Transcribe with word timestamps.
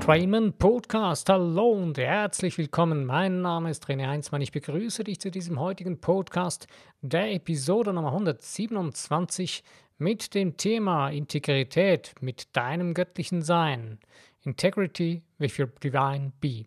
Trainman 0.00 0.54
Podcast. 0.54 1.28
Hallo 1.28 1.72
und 1.72 1.98
herzlich 1.98 2.56
willkommen. 2.56 3.04
Mein 3.04 3.42
Name 3.42 3.70
ist 3.70 3.84
René 3.84 4.06
Heinzmann. 4.06 4.40
Ich 4.40 4.50
begrüße 4.50 5.04
dich 5.04 5.20
zu 5.20 5.30
diesem 5.30 5.60
heutigen 5.60 6.00
Podcast 6.00 6.66
der 7.02 7.32
Episode 7.32 7.92
Nummer 7.92 8.08
127 8.08 9.62
mit 9.98 10.34
dem 10.34 10.56
Thema 10.56 11.10
Integrität 11.10 12.14
mit 12.20 12.56
deinem 12.56 12.94
göttlichen 12.94 13.42
Sein. 13.42 13.98
Integrity 14.42 15.22
with 15.38 15.58
your 15.58 15.66
divine 15.66 16.32
be. 16.40 16.64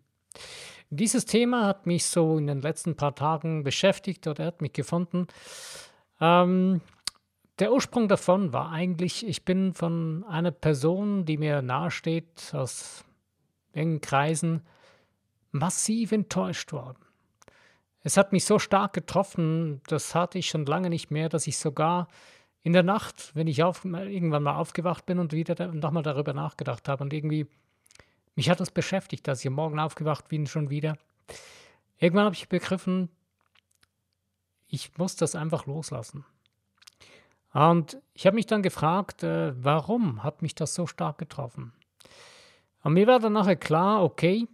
Dieses 0.91 1.25
Thema 1.25 1.65
hat 1.65 1.87
mich 1.87 2.05
so 2.05 2.37
in 2.37 2.45
den 2.45 2.61
letzten 2.61 2.95
paar 2.95 3.15
Tagen 3.15 3.63
beschäftigt 3.63 4.27
oder 4.27 4.45
hat 4.45 4.61
mich 4.61 4.73
gefunden. 4.73 5.25
Ähm, 6.21 6.81
der 7.57 7.73
Ursprung 7.73 8.07
davon 8.07 8.53
war 8.53 8.71
eigentlich, 8.71 9.27
ich 9.27 9.43
bin 9.43 9.73
von 9.73 10.23
einer 10.27 10.51
Person, 10.51 11.25
die 11.25 11.37
mir 11.37 11.63
nahesteht, 11.63 12.51
aus 12.53 13.03
engen 13.73 14.01
Kreisen, 14.01 14.61
massiv 15.51 16.11
enttäuscht 16.11 16.71
worden. 16.71 16.97
Es 18.03 18.17
hat 18.17 18.31
mich 18.31 18.45
so 18.45 18.59
stark 18.59 18.93
getroffen, 18.93 19.81
das 19.87 20.15
hatte 20.15 20.37
ich 20.37 20.47
schon 20.47 20.65
lange 20.65 20.89
nicht 20.89 21.11
mehr, 21.11 21.29
dass 21.29 21.47
ich 21.47 21.57
sogar 21.57 22.07
in 22.61 22.73
der 22.73 22.83
Nacht, 22.83 23.31
wenn 23.33 23.47
ich 23.47 23.63
auf, 23.63 23.85
irgendwann 23.85 24.43
mal 24.43 24.55
aufgewacht 24.55 25.05
bin 25.05 25.19
und 25.19 25.33
wieder 25.33 25.67
nochmal 25.73 26.03
darüber 26.03 26.33
nachgedacht 26.33 26.87
habe 26.87 27.03
und 27.03 27.13
irgendwie 27.13 27.47
mich 28.35 28.49
hat 28.49 28.59
das 28.59 28.71
beschäftigt, 28.71 29.27
dass 29.27 29.41
ich 29.41 29.47
am 29.47 29.53
Morgen 29.53 29.79
aufgewacht 29.79 30.27
bin 30.27 30.47
schon 30.47 30.69
wieder. 30.69 30.97
Irgendwann 31.99 32.25
habe 32.25 32.35
ich 32.35 32.49
begriffen, 32.49 33.09
ich 34.67 34.97
muss 34.97 35.15
das 35.15 35.35
einfach 35.35 35.65
loslassen. 35.67 36.25
Und 37.53 38.01
ich 38.15 38.25
habe 38.25 38.35
mich 38.35 38.47
dann 38.47 38.63
gefragt, 38.63 39.21
äh, 39.21 39.53
warum 39.63 40.23
hat 40.23 40.41
mich 40.41 40.55
das 40.55 40.73
so 40.73 40.87
stark 40.87 41.19
getroffen? 41.19 41.71
Und 42.83 42.93
mir 42.93 43.07
war 43.07 43.19
dann 43.19 43.33
nachher 43.33 43.55
klar, 43.55 44.03
okay, 44.03 44.47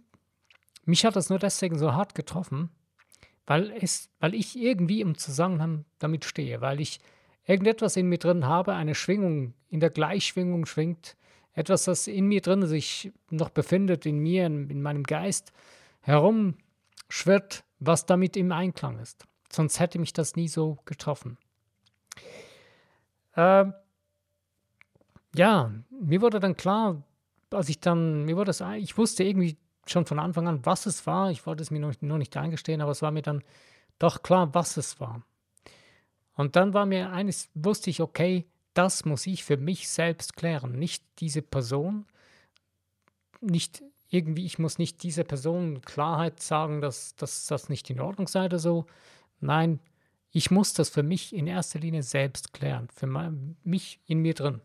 mich 0.84 1.04
hat 1.04 1.16
das 1.16 1.28
nur 1.28 1.38
deswegen 1.38 1.78
so 1.78 1.92
hart 1.92 2.14
getroffen, 2.14 2.70
weil, 3.46 3.70
es, 3.72 4.08
weil 4.20 4.34
ich 4.34 4.56
irgendwie 4.56 5.00
im 5.00 5.18
Zusammenhang 5.18 5.84
damit 5.98 6.24
stehe, 6.24 6.60
weil 6.60 6.80
ich 6.80 7.00
irgendetwas 7.44 7.96
in 7.96 8.08
mir 8.08 8.18
drin 8.18 8.46
habe, 8.46 8.74
eine 8.74 8.94
Schwingung, 8.94 9.54
in 9.68 9.80
der 9.80 9.90
Gleichschwingung 9.90 10.66
schwingt, 10.66 11.16
etwas, 11.52 11.84
das 11.84 12.06
in 12.06 12.26
mir 12.26 12.40
drin 12.40 12.66
sich 12.66 13.12
noch 13.28 13.50
befindet, 13.50 14.06
in 14.06 14.18
mir, 14.18 14.46
in, 14.46 14.70
in 14.70 14.80
meinem 14.82 15.02
Geist 15.02 15.52
herumschwirrt, 16.00 17.64
was 17.80 18.06
damit 18.06 18.36
im 18.36 18.52
Einklang 18.52 18.98
ist. 19.00 19.26
Sonst 19.50 19.80
hätte 19.80 19.98
mich 19.98 20.12
das 20.12 20.36
nie 20.36 20.46
so 20.46 20.78
getroffen. 20.84 21.36
Äh, 23.34 23.66
ja, 25.34 25.72
mir 25.90 26.22
wurde 26.22 26.38
dann 26.38 26.56
klar, 26.56 27.02
als 27.50 27.68
ich 27.68 27.80
dann, 27.80 28.24
mir 28.24 28.36
wurde 28.36 28.50
das, 28.50 28.62
ich 28.78 28.96
wusste 28.96 29.24
irgendwie 29.24 29.56
schon 29.86 30.06
von 30.06 30.18
Anfang 30.18 30.48
an, 30.48 30.64
was 30.64 30.86
es 30.86 31.06
war. 31.06 31.30
Ich 31.30 31.46
wollte 31.46 31.62
es 31.62 31.70
mir 31.70 31.80
noch, 31.80 31.94
noch 32.00 32.18
nicht 32.18 32.36
eingestehen, 32.36 32.80
aber 32.80 32.92
es 32.92 33.02
war 33.02 33.10
mir 33.10 33.22
dann 33.22 33.42
doch 33.98 34.22
klar, 34.22 34.54
was 34.54 34.76
es 34.76 35.00
war. 35.00 35.22
Und 36.34 36.56
dann 36.56 36.72
war 36.74 36.86
mir 36.86 37.10
eines, 37.10 37.50
wusste 37.54 37.90
ich, 37.90 38.00
okay, 38.00 38.46
das 38.74 39.04
muss 39.04 39.26
ich 39.26 39.44
für 39.44 39.56
mich 39.56 39.88
selbst 39.88 40.36
klären, 40.36 40.78
nicht 40.78 41.04
diese 41.18 41.42
Person, 41.42 42.06
nicht 43.40 43.82
irgendwie, 44.08 44.46
ich 44.46 44.58
muss 44.58 44.78
nicht 44.78 45.02
dieser 45.02 45.24
Person 45.24 45.82
Klarheit 45.82 46.40
sagen, 46.40 46.80
dass, 46.80 47.14
dass 47.16 47.46
das 47.46 47.68
nicht 47.68 47.90
in 47.90 48.00
Ordnung 48.00 48.26
sei 48.26 48.46
oder 48.46 48.58
so. 48.58 48.86
Nein, 49.40 49.80
ich 50.32 50.50
muss 50.50 50.72
das 50.72 50.90
für 50.90 51.02
mich 51.02 51.34
in 51.34 51.46
erster 51.46 51.78
Linie 51.78 52.02
selbst 52.02 52.52
klären, 52.52 52.88
für 52.94 53.06
mich 53.62 54.00
in 54.06 54.20
mir 54.20 54.34
drin. 54.34 54.60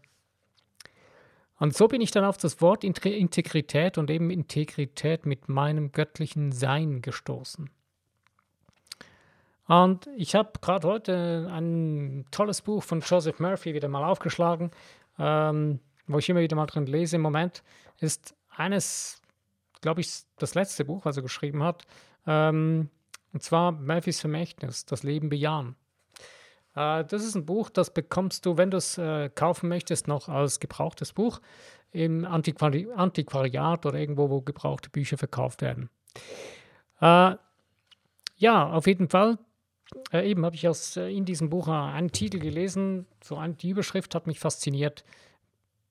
Und 1.58 1.76
so 1.76 1.88
bin 1.88 2.02
ich 2.02 2.12
dann 2.12 2.26
auf 2.26 2.38
das 2.38 2.62
Wort 2.62 2.84
Integrität 2.84 3.98
und 3.98 4.10
eben 4.10 4.30
Integrität 4.30 5.26
mit 5.26 5.48
meinem 5.48 5.92
göttlichen 5.92 6.52
Sein 6.52 7.02
gestoßen. 7.02 7.70
Und 9.68 10.08
ich 10.16 10.36
habe 10.36 10.52
gerade 10.62 10.88
heute 10.88 11.50
ein 11.52 12.26
tolles 12.30 12.62
Buch 12.62 12.84
von 12.84 13.00
Joseph 13.00 13.40
Murphy 13.40 13.74
wieder 13.74 13.88
mal 13.88 14.04
aufgeschlagen, 14.04 14.70
ähm, 15.18 15.80
wo 16.08 16.20
ich 16.20 16.30
immer 16.30 16.42
wieder 16.42 16.56
mal 16.56 16.68
drin 16.68 16.86
lese. 16.86 17.16
Im 17.16 17.24
Moment 17.24 17.64
ist 18.00 18.36
eines, 18.56 19.22
glaube 19.82 20.02
ich, 20.02 20.24
das 20.38 20.54
letzte 20.54 20.86
Buch, 20.86 21.06
was 21.06 21.18
er 21.18 21.24
geschrieben 21.24 21.64
hat, 21.64 21.84
ähm, 22.28 22.90
und 23.34 23.44
zwar 23.44 23.72
Murphys 23.72 24.22
Vermächtnis, 24.22 24.86
das 24.86 25.04
Leben 25.04 25.30
bejahen. 25.30 25.76
Äh, 26.76 27.04
das 27.06 27.24
ist 27.24 27.36
ein 27.36 27.46
Buch, 27.46 27.70
das 27.70 27.94
bekommst 27.94 28.46
du, 28.46 28.58
wenn 28.58 28.72
du 28.72 28.78
es 28.78 28.98
äh, 28.98 29.30
kaufen 29.30 29.70
möchtest, 29.70 30.08
noch 30.08 30.30
als 30.30 30.60
gebrauchtes 30.60 31.14
Buch 31.14 31.42
im 31.92 32.26
Antiquari 32.26 32.88
Antiquariat 32.96 33.86
oder 33.86 33.98
irgendwo, 33.98 34.30
wo 34.30 34.42
gebrauchte 34.42 34.90
Bücher 34.90 35.18
verkauft 35.18 35.62
werden. 35.62 35.90
Äh, 37.02 37.36
ja, 38.38 38.70
auf 38.72 38.88
jeden 38.88 39.10
Fall 39.10 39.38
eben 40.12 40.44
habe 40.44 40.56
ich 40.56 40.68
aus, 40.68 40.98
in 40.98 41.26
diesem 41.26 41.50
Buch 41.50 41.68
einen 41.68 42.12
Titel 42.12 42.40
gelesen, 42.40 43.06
so 43.24 43.38
ein, 43.38 43.56
die 43.56 43.70
Überschrift 43.70 44.16
hat 44.16 44.26
mich 44.26 44.40
fasziniert. 44.40 45.06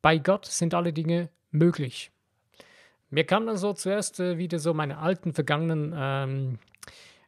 Bei 0.02 0.18
Gott 0.18 0.46
sind 0.46 0.74
alle 0.74 0.92
Dinge 0.92 1.30
möglich. 1.52 2.10
Mir 3.08 3.24
kam 3.24 3.46
dann 3.46 3.56
so 3.56 3.72
zuerst 3.72 4.18
äh, 4.18 4.38
wieder 4.38 4.58
so 4.58 4.74
meine 4.74 4.98
alten, 4.98 5.32
vergangenen 5.32 5.94
ähm, 5.96 6.58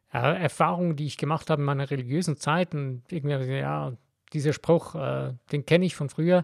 Erfahrungen, 0.09 0.95
die 0.95 1.05
ich 1.05 1.17
gemacht 1.17 1.49
habe 1.49 1.61
in 1.61 1.65
meiner 1.65 1.89
religiösen 1.89 2.37
Zeit. 2.37 2.73
Und 2.73 3.03
irgendwie, 3.09 3.57
ja, 3.57 3.93
dieser 4.33 4.53
Spruch, 4.53 4.95
äh, 4.95 5.33
den 5.51 5.65
kenne 5.65 5.85
ich 5.85 5.95
von 5.95 6.09
früher. 6.09 6.43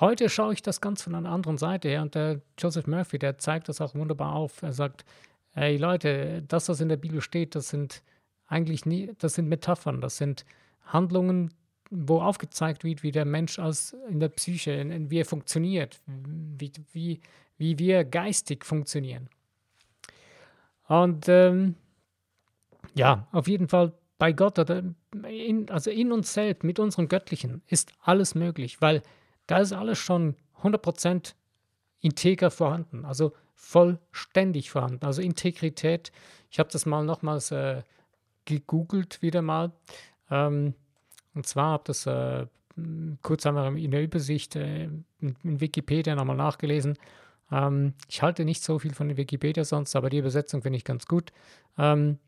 Heute 0.00 0.28
schaue 0.28 0.54
ich 0.54 0.62
das 0.62 0.80
ganz 0.80 1.02
von 1.02 1.14
einer 1.14 1.30
anderen 1.30 1.58
Seite 1.58 1.88
her. 1.88 2.02
Und 2.02 2.14
der 2.14 2.40
Joseph 2.58 2.86
Murphy, 2.86 3.18
der 3.18 3.38
zeigt 3.38 3.68
das 3.68 3.80
auch 3.80 3.94
wunderbar 3.94 4.34
auf. 4.34 4.62
Er 4.62 4.72
sagt, 4.72 5.04
hey 5.52 5.76
Leute, 5.76 6.42
das, 6.48 6.68
was 6.68 6.80
in 6.80 6.88
der 6.88 6.96
Bibel 6.96 7.20
steht, 7.20 7.54
das 7.54 7.68
sind 7.68 8.02
eigentlich 8.46 8.86
nie, 8.86 9.12
das 9.18 9.34
sind 9.34 9.48
Metaphern, 9.48 10.00
das 10.00 10.16
sind 10.16 10.44
Handlungen, 10.84 11.54
wo 11.90 12.20
aufgezeigt 12.20 12.82
wird, 12.84 13.02
wie 13.02 13.12
der 13.12 13.24
Mensch 13.24 13.58
als 13.58 13.96
in 14.08 14.20
der 14.20 14.28
Psyche, 14.28 14.72
in, 14.72 14.90
in, 14.90 15.10
wie 15.10 15.20
er 15.20 15.24
funktioniert, 15.24 16.00
wie, 16.06 16.72
wie, 16.92 17.20
wie 17.56 17.78
wir 17.78 18.04
geistig 18.04 18.64
funktionieren. 18.64 19.28
Und 20.86 21.28
ähm, 21.28 21.76
ja, 22.94 23.26
auf 23.32 23.48
jeden 23.48 23.68
Fall 23.68 23.92
bei 24.18 24.32
Gott 24.32 24.58
oder 24.58 24.82
in, 25.28 25.68
also 25.70 25.90
in 25.90 26.12
uns 26.12 26.32
selbst, 26.32 26.64
mit 26.64 26.78
unserem 26.78 27.08
Göttlichen, 27.08 27.62
ist 27.66 27.92
alles 28.00 28.34
möglich, 28.34 28.80
weil 28.80 29.02
da 29.46 29.58
ist 29.58 29.72
alles 29.72 29.98
schon 29.98 30.36
100% 30.62 31.34
integer 32.00 32.50
vorhanden, 32.50 33.04
also 33.04 33.32
vollständig 33.54 34.70
vorhanden. 34.70 35.04
Also 35.04 35.22
Integrität, 35.22 36.12
ich 36.50 36.58
habe 36.58 36.68
das 36.70 36.86
mal 36.86 37.04
nochmals 37.04 37.50
äh, 37.50 37.82
gegoogelt 38.44 39.22
wieder 39.22 39.42
mal. 39.42 39.72
Ähm, 40.30 40.74
und 41.34 41.46
zwar 41.46 41.72
habe 41.72 41.84
das 41.86 42.06
äh, 42.06 42.46
kurz 43.22 43.46
einmal 43.46 43.76
in 43.78 43.90
der 43.90 44.02
Übersicht 44.02 44.56
äh, 44.56 44.84
in, 44.84 45.36
Wikipedia 45.42 46.14
nochmal 46.14 46.36
nachgelesen. 46.36 46.98
Ähm, 47.50 47.94
ich 48.08 48.22
halte 48.22 48.44
nicht 48.44 48.62
so 48.62 48.78
viel 48.78 48.94
von 48.94 49.16
Wikipedia 49.16 49.64
sonst, 49.64 49.96
aber 49.96 50.10
die 50.10 50.18
Übersetzung 50.18 50.62
finde 50.62 50.76
ich 50.76 50.84
ganz 50.84 51.06
gut. 51.06 51.32
Ähm, 51.78 52.18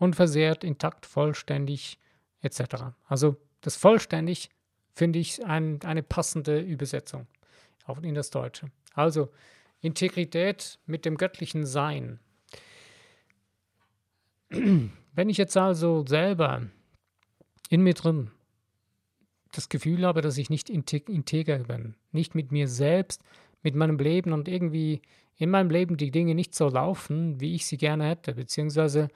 unversehrt, 0.00 0.64
intakt, 0.64 1.06
vollständig 1.06 1.98
etc. 2.40 2.62
Also 3.06 3.36
das 3.60 3.76
vollständig 3.76 4.48
finde 4.94 5.20
ich 5.20 5.44
ein, 5.46 5.80
eine 5.82 6.02
passende 6.02 6.58
Übersetzung 6.58 7.28
auch 7.86 8.02
in 8.02 8.14
das 8.14 8.30
Deutsche. 8.30 8.70
Also 8.94 9.28
Integrität 9.80 10.78
mit 10.86 11.04
dem 11.04 11.16
göttlichen 11.16 11.66
Sein. 11.66 12.18
Wenn 14.48 15.28
ich 15.28 15.36
jetzt 15.36 15.56
also 15.56 16.04
selber 16.06 16.66
in 17.68 17.82
mir 17.82 17.94
drin 17.94 18.30
das 19.52 19.68
Gefühl 19.68 20.06
habe, 20.06 20.22
dass 20.22 20.38
ich 20.38 20.50
nicht 20.50 20.70
integer 20.70 21.58
bin, 21.58 21.96
nicht 22.12 22.34
mit 22.34 22.52
mir 22.52 22.68
selbst, 22.68 23.22
mit 23.62 23.74
meinem 23.74 23.98
Leben 23.98 24.32
und 24.32 24.48
irgendwie 24.48 25.02
in 25.36 25.50
meinem 25.50 25.70
Leben 25.70 25.96
die 25.96 26.10
Dinge 26.10 26.34
nicht 26.34 26.54
so 26.54 26.68
laufen, 26.68 27.40
wie 27.40 27.54
ich 27.54 27.66
sie 27.66 27.78
gerne 27.78 28.08
hätte, 28.08 28.34
beziehungsweise 28.34 29.08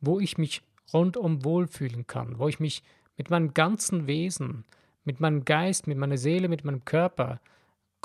wo 0.00 0.20
ich 0.20 0.38
mich 0.38 0.62
rundum 0.92 1.44
wohlfühlen 1.44 2.06
kann, 2.06 2.38
wo 2.38 2.48
ich 2.48 2.60
mich 2.60 2.82
mit 3.16 3.30
meinem 3.30 3.54
ganzen 3.54 4.06
Wesen, 4.06 4.64
mit 5.04 5.20
meinem 5.20 5.44
Geist, 5.44 5.86
mit 5.86 5.98
meiner 5.98 6.18
Seele, 6.18 6.48
mit 6.48 6.64
meinem 6.64 6.84
Körper 6.84 7.40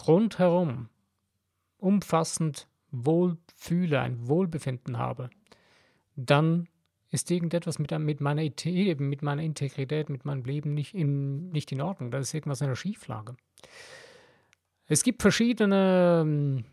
rundherum 0.07 0.89
umfassend 1.77 2.67
wohlfühle, 2.91 3.99
ein 3.99 4.27
Wohlbefinden 4.27 4.97
habe, 4.97 5.29
dann 6.15 6.67
ist 7.11 7.29
irgendetwas 7.29 7.77
mit, 7.77 7.91
mit, 7.99 8.21
meiner, 8.21 8.41
mit 8.41 9.21
meiner 9.21 9.43
Integrität, 9.43 10.09
mit 10.09 10.25
meinem 10.25 10.43
Leben 10.45 10.73
nicht 10.73 10.95
in, 10.95 11.49
nicht 11.51 11.71
in 11.71 11.81
Ordnung. 11.81 12.09
Da 12.09 12.17
ist 12.17 12.33
irgendwas 12.33 12.61
in 12.61 12.67
der 12.67 12.75
Schieflage. 12.75 13.35
Es 14.87 15.03
gibt 15.03 15.21
verschiedene 15.21 16.21
ähm, 16.23 16.65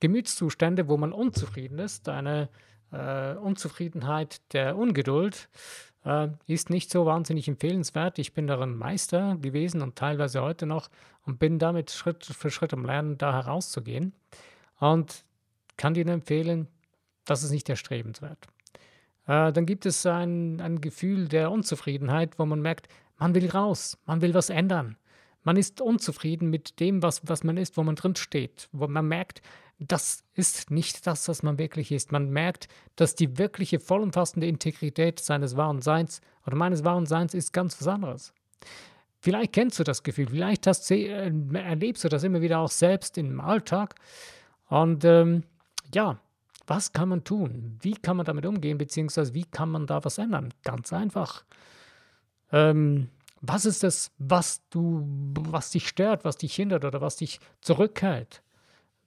Gemütszustände, 0.00 0.88
wo 0.88 0.96
man 0.96 1.12
unzufrieden 1.12 1.78
ist. 1.78 2.08
Eine 2.08 2.48
äh, 2.92 3.34
Unzufriedenheit 3.34 4.40
der 4.52 4.76
Ungeduld 4.76 5.48
äh, 6.04 6.28
ist 6.46 6.70
nicht 6.70 6.90
so 6.90 7.06
wahnsinnig 7.06 7.48
empfehlenswert. 7.48 8.18
Ich 8.18 8.34
bin 8.34 8.46
darin 8.46 8.76
Meister 8.76 9.36
gewesen 9.36 9.82
und 9.82 9.96
teilweise 9.96 10.42
heute 10.42 10.66
noch 10.66 10.88
und 11.24 11.38
bin 11.38 11.58
damit 11.58 11.90
Schritt 11.90 12.24
für 12.24 12.50
Schritt 12.50 12.72
am 12.72 12.84
Lernen, 12.84 13.18
da 13.18 13.32
herauszugehen. 13.32 14.12
Und 14.78 15.24
kann 15.76 15.94
dir 15.94 16.06
empfehlen, 16.06 16.68
das 17.24 17.42
ist 17.42 17.50
nicht 17.50 17.68
erstrebenswert. 17.68 18.46
Äh, 19.26 19.52
dann 19.52 19.66
gibt 19.66 19.86
es 19.86 20.04
ein, 20.06 20.60
ein 20.60 20.80
Gefühl 20.80 21.28
der 21.28 21.50
Unzufriedenheit, 21.50 22.38
wo 22.38 22.46
man 22.46 22.60
merkt, 22.60 22.88
man 23.18 23.34
will 23.34 23.48
raus, 23.48 23.98
man 24.06 24.20
will 24.20 24.34
was 24.34 24.50
ändern. 24.50 24.96
Man 25.44 25.56
ist 25.56 25.80
unzufrieden 25.80 26.50
mit 26.50 26.78
dem, 26.80 27.02
was, 27.02 27.22
was 27.28 27.42
man 27.42 27.56
ist, 27.56 27.76
wo 27.76 27.82
man 27.82 27.96
drin 27.96 28.14
steht. 28.16 28.68
Wo 28.72 28.86
man 28.86 29.06
merkt, 29.06 29.42
das 29.78 30.24
ist 30.34 30.70
nicht 30.70 31.06
das, 31.06 31.28
was 31.28 31.42
man 31.42 31.58
wirklich 31.58 31.92
ist. 31.92 32.12
Man 32.12 32.30
merkt, 32.30 32.68
dass 32.96 33.14
die 33.14 33.38
wirkliche 33.38 33.80
vollumfassende 33.80 34.46
Integrität 34.46 35.20
seines 35.20 35.56
wahren 35.56 35.82
Seins 35.82 36.20
oder 36.46 36.56
meines 36.56 36.84
wahren 36.84 37.06
Seins 37.06 37.34
ist 37.34 37.52
ganz 37.52 37.80
was 37.80 37.88
anderes. 37.88 38.32
Vielleicht 39.18 39.52
kennst 39.52 39.78
du 39.78 39.84
das 39.84 40.02
Gefühl, 40.02 40.28
vielleicht 40.28 40.66
hast, 40.66 40.90
äh, 40.90 41.32
erlebst 41.54 42.04
du 42.04 42.08
das 42.08 42.24
immer 42.24 42.40
wieder 42.40 42.58
auch 42.58 42.70
selbst 42.70 43.18
im 43.18 43.40
Alltag. 43.40 43.94
Und 44.68 45.04
ähm, 45.04 45.44
ja, 45.94 46.18
was 46.66 46.92
kann 46.92 47.08
man 47.08 47.24
tun? 47.24 47.78
Wie 47.80 47.94
kann 47.94 48.16
man 48.16 48.26
damit 48.26 48.46
umgehen, 48.46 48.78
beziehungsweise 48.78 49.34
wie 49.34 49.44
kann 49.44 49.70
man 49.70 49.86
da 49.86 50.04
was 50.04 50.18
ändern? 50.18 50.52
Ganz 50.64 50.92
einfach. 50.92 51.44
Ähm, 52.50 53.08
was 53.40 53.64
ist 53.64 53.82
das, 53.82 54.12
was 54.18 54.62
du, 54.70 55.02
was 55.06 55.70
dich 55.70 55.88
stört, 55.88 56.24
was 56.24 56.36
dich 56.36 56.54
hindert 56.54 56.84
oder 56.84 57.00
was 57.00 57.16
dich 57.16 57.40
zurückhält? 57.60 58.42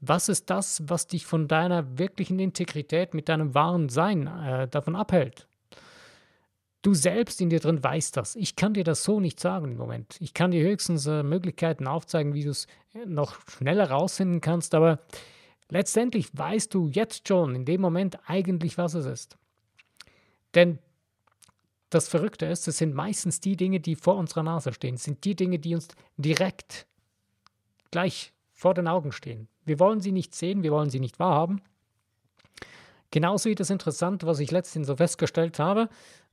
Was 0.07 0.30
ist 0.30 0.50
das, 0.50 0.84
was 0.88 1.07
dich 1.07 1.25
von 1.25 1.48
deiner 1.48 1.98
wirklichen 1.98 2.38
Integrität 2.40 3.13
mit 3.13 3.28
deinem 3.28 3.56
wahren 3.56 3.90
Sein 3.90 4.28
äh, 4.28 4.68
davon 4.68 4.96
abhält? 4.96 5.48
Du 6.84 6.94
selbst 6.94 7.42
in 7.42 7.50
dir 7.50 7.60
drin 7.60 7.84
weißt 7.84 8.16
das. 8.16 8.36
Ich 8.36 8.56
kann 8.56 8.75
dir 8.75 8.84
das 8.84 9.04
so 9.04 9.19
nicht 9.19 9.40
sagen 9.40 9.72
im 9.72 9.78
Moment. 9.78 10.18
Ich 10.19 10.36
kann 10.36 10.52
dir 10.52 10.63
höchstens 10.63 11.07
äh, 11.07 11.24
Möglichkeiten 11.24 11.88
aufzeigen, 11.88 12.36
wie 12.36 12.44
du 12.44 12.52
es 12.52 12.68
äh, 12.94 13.06
noch 13.07 13.40
schneller 13.48 13.90
rausfinden 13.90 14.42
kannst, 14.42 14.75
aber 14.75 15.00
letztendlich 15.69 16.38
weißt 16.38 16.72
du 16.72 16.88
jetzt 16.88 17.28
schon 17.28 17.56
in 17.56 17.66
dem 17.66 17.81
Moment 17.81 18.19
eigentlich, 18.28 18.78
was 18.78 18.94
es 18.94 19.07
ist. 19.07 19.38
Denn 20.54 20.78
das 21.90 22.07
Verrückte 22.07 22.46
ist, 22.46 22.68
es 22.68 22.78
sind 22.78 22.94
meistens 22.94 23.40
die 23.40 23.56
Dinge, 23.56 23.80
die 23.80 23.96
vor 23.96 24.18
unserer 24.18 24.44
Nase 24.44 24.72
stehen, 24.72 24.96
es 24.96 25.04
sind 25.04 25.24
die 25.25 25.36
Dinge, 25.36 25.57
die 25.57 25.74
uns 25.74 25.88
direkt 26.18 26.86
gleich 27.90 28.35
vor 28.56 28.74
den 28.74 28.88
Augen 28.88 29.12
stehen. 29.12 29.48
Wir 29.66 29.80
wollen 29.80 30.00
sie 30.00 30.13
nicht 30.13 30.34
sehen, 30.34 30.63
wir 30.63 30.72
wollen 30.72 30.90
sie 30.90 31.02
nicht 31.02 31.19
wahrhaben. 31.19 31.62
Genauso 33.12 33.50
wie 33.50 33.56
das 33.56 33.69
Interessante, 33.69 34.25
was 34.25 34.40
ich 34.40 34.50
letztens 34.50 34.88
so 34.88 34.96
festgestellt 34.96 35.60
habe, 35.60 35.90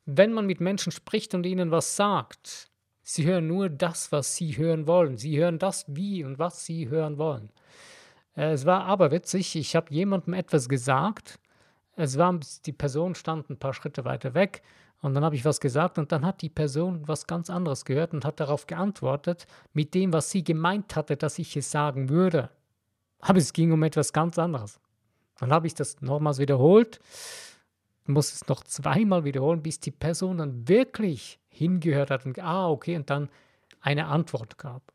wenn 0.06 0.32
man 0.32 0.46
mit 0.46 0.60
Menschen 0.60 0.92
spricht 0.92 1.34
und 1.34 1.44
ihnen 1.44 1.70
was 1.70 1.96
sagt, 1.96 2.70
sie 3.02 3.26
hören 3.26 3.48
nur 3.48 3.68
das, 3.68 4.12
was 4.12 4.36
sie 4.36 4.56
hören 4.56 4.86
wollen. 4.86 5.16
Sie 5.16 5.38
hören 5.38 5.58
das, 5.58 5.84
wie 5.88 6.24
und 6.24 6.38
was 6.38 6.64
sie 6.64 6.88
hören 6.88 7.18
wollen. 7.18 7.50
Äh, 8.36 8.52
es 8.52 8.64
war 8.66 8.84
aber 8.84 9.10
witzig, 9.10 9.56
ich 9.56 9.76
habe 9.76 9.92
jemandem 9.92 10.34
etwas 10.34 10.68
gesagt. 10.68 11.38
Es 11.96 12.16
war, 12.18 12.38
die 12.64 12.72
Person 12.72 13.14
stand 13.14 13.50
ein 13.50 13.58
paar 13.58 13.74
Schritte 13.74 14.04
weiter 14.04 14.34
weg 14.34 14.62
und 15.02 15.12
dann 15.14 15.24
habe 15.24 15.36
ich 15.36 15.44
was 15.44 15.60
gesagt 15.60 15.98
und 15.98 16.10
dann 16.12 16.24
hat 16.24 16.40
die 16.40 16.48
Person 16.48 17.06
was 17.06 17.26
ganz 17.26 17.50
anderes 17.50 17.84
gehört 17.84 18.14
und 18.14 18.24
hat 18.24 18.40
darauf 18.40 18.66
geantwortet 18.66 19.46
mit 19.74 19.92
dem, 19.92 20.14
was 20.14 20.30
sie 20.30 20.42
gemeint 20.42 20.96
hatte, 20.96 21.16
dass 21.16 21.38
ich 21.38 21.54
es 21.56 21.70
sagen 21.70 22.08
würde. 22.08 22.48
Aber 23.20 23.38
es 23.38 23.52
ging 23.52 23.72
um 23.72 23.82
etwas 23.82 24.14
ganz 24.14 24.38
anderes. 24.38 24.80
Dann 25.38 25.52
habe 25.52 25.66
ich 25.66 25.74
das 25.74 26.00
nochmals 26.00 26.38
wiederholt 26.38 27.00
muss 28.06 28.32
es 28.32 28.48
noch 28.48 28.64
zweimal 28.64 29.24
wiederholen, 29.24 29.62
bis 29.62 29.80
die 29.80 29.90
Person 29.90 30.38
dann 30.38 30.68
wirklich 30.68 31.38
hingehört 31.48 32.10
hat 32.10 32.26
und, 32.26 32.38
ah, 32.40 32.68
okay, 32.68 32.96
und 32.96 33.10
dann 33.10 33.28
eine 33.80 34.06
Antwort 34.06 34.58
gab. 34.58 34.92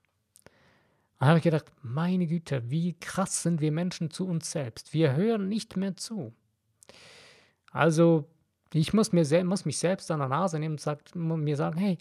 Dann 1.19 1.29
habe 1.29 1.39
ich 1.39 1.43
gedacht, 1.43 1.71
meine 1.81 2.27
Güte, 2.27 2.69
wie 2.69 2.93
krass 2.93 3.43
sind 3.43 3.61
wir 3.61 3.71
Menschen 3.71 4.11
zu 4.11 4.27
uns 4.27 4.51
selbst. 4.51 4.93
Wir 4.93 5.15
hören 5.15 5.47
nicht 5.47 5.77
mehr 5.77 5.95
zu. 5.95 6.33
Also, 7.71 8.29
ich 8.73 8.93
muss, 8.93 9.11
mir, 9.11 9.25
muss 9.43 9.65
mich 9.65 9.77
selbst 9.77 10.11
an 10.11 10.19
der 10.19 10.27
Nase 10.27 10.59
nehmen 10.59 10.73
und 10.73 10.81
sagt, 10.81 11.15
mir 11.15 11.55
sagen, 11.55 11.77
hey, 11.77 11.97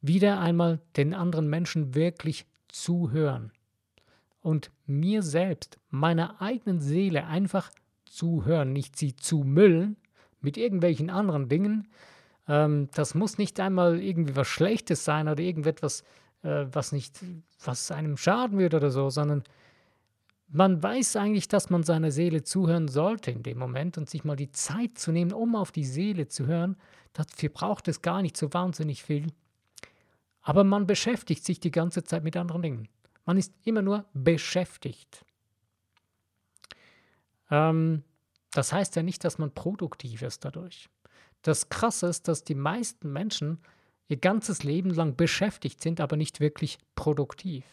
wieder 0.00 0.40
einmal 0.40 0.80
den 0.96 1.14
anderen 1.14 1.48
Menschen 1.48 1.94
wirklich 1.94 2.46
zuhören. 2.68 3.52
Und 4.40 4.70
mir 4.86 5.22
selbst, 5.22 5.78
meiner 5.90 6.40
eigenen 6.40 6.80
Seele 6.80 7.26
einfach 7.26 7.70
zuhören, 8.04 8.72
nicht 8.72 8.96
sie 8.96 9.16
zumüllen, 9.16 9.96
mit 10.40 10.56
irgendwelchen 10.56 11.10
anderen 11.10 11.48
Dingen. 11.48 11.88
Ähm, 12.46 12.88
das 12.94 13.14
muss 13.14 13.38
nicht 13.38 13.58
einmal 13.60 14.00
irgendwie 14.00 14.36
was 14.36 14.46
Schlechtes 14.46 15.04
sein 15.04 15.28
oder 15.28 15.42
irgendetwas, 15.42 16.04
äh, 16.42 16.66
was 16.70 16.92
nicht, 16.92 17.18
was 17.64 17.90
einem 17.90 18.16
schaden 18.16 18.58
wird 18.58 18.74
oder 18.74 18.90
so, 18.90 19.10
sondern 19.10 19.42
man 20.50 20.82
weiß 20.82 21.16
eigentlich, 21.16 21.48
dass 21.48 21.70
man 21.70 21.82
seiner 21.82 22.10
Seele 22.10 22.42
zuhören 22.42 22.88
sollte 22.88 23.30
in 23.30 23.42
dem 23.42 23.58
Moment 23.58 23.98
und 23.98 24.08
sich 24.08 24.24
mal 24.24 24.36
die 24.36 24.50
Zeit 24.50 24.98
zu 24.98 25.12
nehmen, 25.12 25.32
um 25.32 25.54
auf 25.54 25.72
die 25.72 25.84
Seele 25.84 26.28
zu 26.28 26.46
hören. 26.46 26.76
Dafür 27.12 27.50
braucht 27.50 27.88
es 27.88 28.02
gar 28.02 28.22
nicht 28.22 28.36
so 28.36 28.52
wahnsinnig 28.52 29.02
viel. 29.02 29.26
Aber 30.40 30.64
man 30.64 30.86
beschäftigt 30.86 31.44
sich 31.44 31.60
die 31.60 31.70
ganze 31.70 32.04
Zeit 32.04 32.24
mit 32.24 32.36
anderen 32.36 32.62
Dingen. 32.62 32.88
Man 33.26 33.36
ist 33.36 33.52
immer 33.64 33.82
nur 33.82 34.06
beschäftigt. 34.14 35.24
Ähm, 37.50 38.02
das 38.52 38.72
heißt 38.72 38.96
ja 38.96 39.02
nicht, 39.02 39.24
dass 39.24 39.36
man 39.36 39.52
produktiv 39.52 40.22
ist 40.22 40.46
dadurch. 40.46 40.88
Das 41.42 41.68
Krasse 41.68 42.06
ist, 42.06 42.26
dass 42.26 42.44
die 42.44 42.54
meisten 42.54 43.12
Menschen 43.12 43.58
ihr 44.08 44.16
ganzes 44.16 44.62
Leben 44.64 44.90
lang 44.90 45.16
beschäftigt 45.16 45.82
sind, 45.82 46.00
aber 46.00 46.16
nicht 46.16 46.40
wirklich 46.40 46.78
produktiv. 46.94 47.64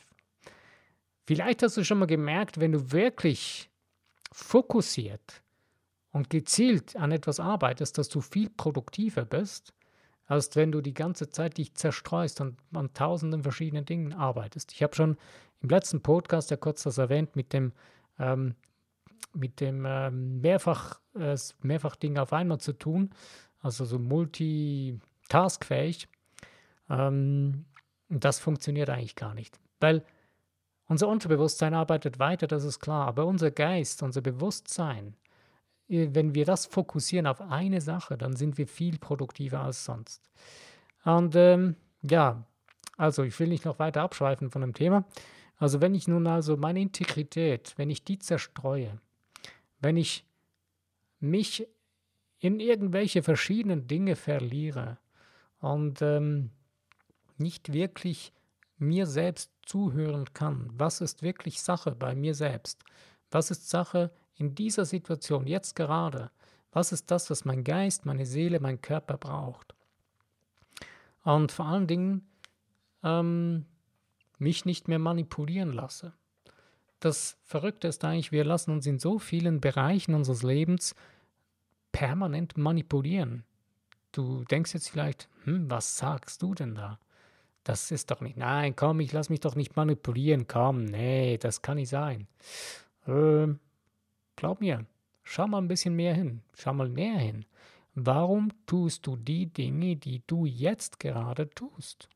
Vielleicht 1.25 1.63
hast 1.63 1.77
du 1.77 1.83
schon 1.83 1.99
mal 1.99 2.05
gemerkt, 2.05 2.59
wenn 2.59 2.71
du 2.71 2.91
wirklich 2.91 3.69
fokussiert 4.31 5.41
und 6.11 6.29
gezielt 6.29 6.95
an 6.95 7.11
etwas 7.11 7.39
arbeitest, 7.39 7.97
dass 7.97 8.09
du 8.09 8.21
viel 8.21 8.49
produktiver 8.49 9.25
bist, 9.25 9.73
als 10.27 10.55
wenn 10.55 10.71
du 10.71 10.81
die 10.81 10.93
ganze 10.93 11.29
Zeit 11.29 11.57
dich 11.57 11.73
zerstreust 11.73 12.41
und 12.41 12.57
an 12.73 12.93
tausenden 12.93 13.43
verschiedenen 13.43 13.85
Dingen 13.85 14.13
arbeitest. 14.13 14.73
Ich 14.73 14.83
habe 14.83 14.95
schon 14.95 15.17
im 15.61 15.69
letzten 15.69 16.01
Podcast 16.01 16.51
ja 16.51 16.57
kurz 16.57 16.83
das 16.83 16.97
erwähnt 16.97 17.35
mit 17.35 17.53
dem 17.53 17.73
ähm, 18.19 18.55
mit 19.35 19.59
dem 19.59 19.85
ähm, 19.85 20.41
mehrfach, 20.41 20.99
äh, 21.13 21.37
mehrfach 21.61 21.95
Dinge 21.95 22.21
auf 22.21 22.33
einmal 22.33 22.59
zu 22.59 22.73
tun, 22.73 23.11
also 23.59 23.85
so 23.85 23.99
multitaskfähig, 23.99 26.07
ähm, 26.89 27.65
das 28.09 28.39
funktioniert 28.39 28.89
eigentlich 28.89 29.15
gar 29.15 29.33
nicht. 29.33 29.59
Weil 29.79 30.03
unser 30.87 31.07
Unterbewusstsein 31.07 31.73
arbeitet 31.73 32.19
weiter, 32.19 32.47
das 32.47 32.63
ist 32.63 32.79
klar, 32.79 33.07
aber 33.07 33.25
unser 33.25 33.51
Geist, 33.51 34.03
unser 34.03 34.21
Bewusstsein, 34.21 35.15
wenn 35.87 36.33
wir 36.35 36.45
das 36.45 36.65
fokussieren 36.65 37.27
auf 37.27 37.41
eine 37.41 37.81
Sache, 37.81 38.17
dann 38.17 38.35
sind 38.35 38.57
wir 38.57 38.67
viel 38.67 38.97
produktiver 38.97 39.61
als 39.61 39.85
sonst. 39.85 40.29
Und 41.03 41.35
ähm, 41.35 41.75
ja, 42.01 42.43
also 42.97 43.23
ich 43.23 43.39
will 43.39 43.47
nicht 43.47 43.65
noch 43.65 43.79
weiter 43.79 44.01
abschweifen 44.01 44.49
von 44.49 44.61
dem 44.61 44.73
Thema. 44.73 45.05
Also 45.57 45.81
wenn 45.81 45.95
ich 45.95 46.07
nun 46.07 46.27
also 46.27 46.57
meine 46.57 46.81
Integrität, 46.81 47.73
wenn 47.77 47.89
ich 47.89 48.03
die 48.03 48.19
zerstreue, 48.19 48.99
wenn 49.79 49.97
ich 49.97 50.25
mich 51.19 51.67
in 52.39 52.59
irgendwelche 52.59 53.23
verschiedenen 53.23 53.87
Dinge 53.87 54.15
verliere 54.15 54.97
und 55.59 56.01
ähm, 56.01 56.51
nicht 57.37 57.73
wirklich 57.73 58.33
mir 58.77 59.05
selbst 59.05 59.51
zuhören 59.65 60.25
kann, 60.33 60.69
was 60.73 61.01
ist 61.01 61.21
wirklich 61.21 61.61
Sache 61.61 61.91
bei 61.91 62.15
mir 62.15 62.35
selbst, 62.35 62.83
was 63.31 63.51
ist 63.51 63.69
Sache 63.69 64.11
in 64.35 64.55
dieser 64.55 64.85
Situation, 64.85 65.47
jetzt 65.47 65.75
gerade, 65.75 66.31
was 66.71 66.91
ist 66.91 67.09
das, 67.11 67.29
was 67.29 67.45
mein 67.45 67.63
Geist, 67.63 68.05
meine 68.05 68.25
Seele, 68.25 68.59
mein 68.59 68.81
Körper 68.81 69.17
braucht. 69.17 69.73
Und 71.23 71.51
vor 71.51 71.65
allen 71.65 71.87
Dingen 71.87 72.27
ähm, 73.03 73.65
mich 74.37 74.65
nicht 74.65 74.87
mehr 74.87 74.99
manipulieren 74.99 75.71
lasse 75.71 76.13
das 77.05 77.37
Verrückte 77.43 77.87
ist 77.87 78.03
eigentlich, 78.03 78.31
wir 78.31 78.43
lassen 78.43 78.71
uns 78.71 78.87
in 78.87 78.97
so 78.97 79.19
vielen 79.19 79.61
Bereichen 79.61 80.15
unseres 80.15 80.41
Lebens 80.41 80.95
permanent 81.91 82.57
manipulieren. 82.57 83.43
Du 84.11 84.43
denkst 84.45 84.73
jetzt 84.73 84.89
vielleicht, 84.89 85.29
hm, 85.43 85.69
was 85.69 85.97
sagst 85.97 86.41
du 86.41 86.55
denn 86.55 86.73
da? 86.73 86.99
Das 87.65 87.89
ist 87.91 88.11
doch 88.11 88.21
nicht, 88.21 88.37
nein, 88.37 88.75
komm, 88.75 88.99
ich 88.99 89.11
lass 89.11 89.29
mich 89.29 89.39
doch 89.41 89.55
nicht 89.55 89.75
manipulieren, 89.75 90.47
komm, 90.47 90.85
nee, 90.85 91.37
das 91.37 91.61
kann 91.63 91.77
nicht 91.77 91.89
sein. 91.89 92.27
Ähm, 93.07 93.59
glaub 94.35 94.61
mir, 94.61 94.85
schau 95.23 95.47
mal 95.47 95.57
ein 95.57 95.67
bisschen 95.67 95.95
mehr 95.95 96.13
hin, 96.13 96.41
schau 96.53 96.73
mal 96.73 96.87
näher 96.87 97.17
hin. 97.17 97.43
Warum 97.95 98.51
tust 98.67 99.07
du 99.07 99.17
die 99.17 99.47
Dinge, 99.47 99.95
die 99.95 100.21
du 100.27 100.45
jetzt 100.45 100.99
gerade 100.99 101.49
tust? 101.49 102.07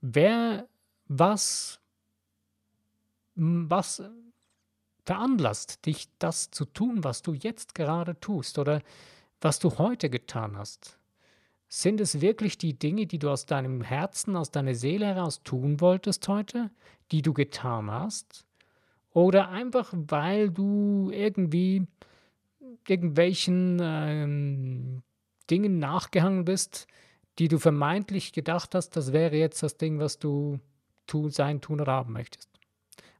Wer, 0.00 0.68
was 1.08 1.80
was 3.34 4.02
veranlasst 5.04 5.86
dich, 5.86 6.08
das 6.18 6.50
zu 6.50 6.64
tun, 6.64 7.02
was 7.02 7.22
du 7.22 7.32
jetzt 7.32 7.74
gerade 7.74 8.18
tust 8.20 8.58
oder 8.58 8.82
was 9.40 9.58
du 9.58 9.78
heute 9.78 10.10
getan 10.10 10.56
hast? 10.58 10.98
Sind 11.68 12.00
es 12.00 12.20
wirklich 12.20 12.58
die 12.58 12.78
Dinge, 12.78 13.06
die 13.06 13.18
du 13.18 13.30
aus 13.30 13.46
deinem 13.46 13.82
Herzen, 13.82 14.36
aus 14.36 14.50
deiner 14.50 14.74
Seele 14.74 15.06
heraus 15.06 15.42
tun 15.42 15.80
wolltest 15.80 16.26
heute, 16.28 16.70
die 17.12 17.22
du 17.22 17.32
getan 17.34 17.90
hast? 17.90 18.48
oder 19.18 19.48
einfach 19.48 19.92
weil 19.92 20.50
du 20.50 21.10
irgendwie 21.12 21.86
irgendwelchen 22.86 23.78
ähm, 23.82 25.02
Dingen 25.50 25.78
nachgehangen 25.78 26.44
bist, 26.44 26.86
die 27.38 27.48
du 27.48 27.58
vermeintlich 27.58 28.32
gedacht 28.32 28.76
hast, 28.76 28.90
das 28.90 29.12
wäre 29.12 29.36
jetzt 29.36 29.62
das 29.62 29.76
Ding, 29.76 29.98
was 29.98 30.18
du 30.18 30.60
tun, 31.08 31.30
sein, 31.30 31.60
tun 31.60 31.80
oder 31.80 31.92
haben 31.92 32.12
möchtest, 32.12 32.48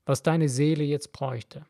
was 0.07 0.23
deine 0.23 0.49
Seele 0.49 0.85
jetzt 0.85 1.13
bräuchte. 1.13 1.65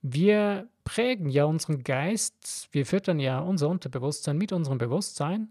Wir 0.00 0.68
prägen 0.84 1.28
ja 1.28 1.44
unseren 1.44 1.82
Geist, 1.82 2.68
wir 2.72 2.86
füttern 2.86 3.18
ja 3.18 3.40
unser 3.40 3.68
Unterbewusstsein 3.68 4.36
mit 4.36 4.52
unserem 4.52 4.78
Bewusstsein. 4.78 5.48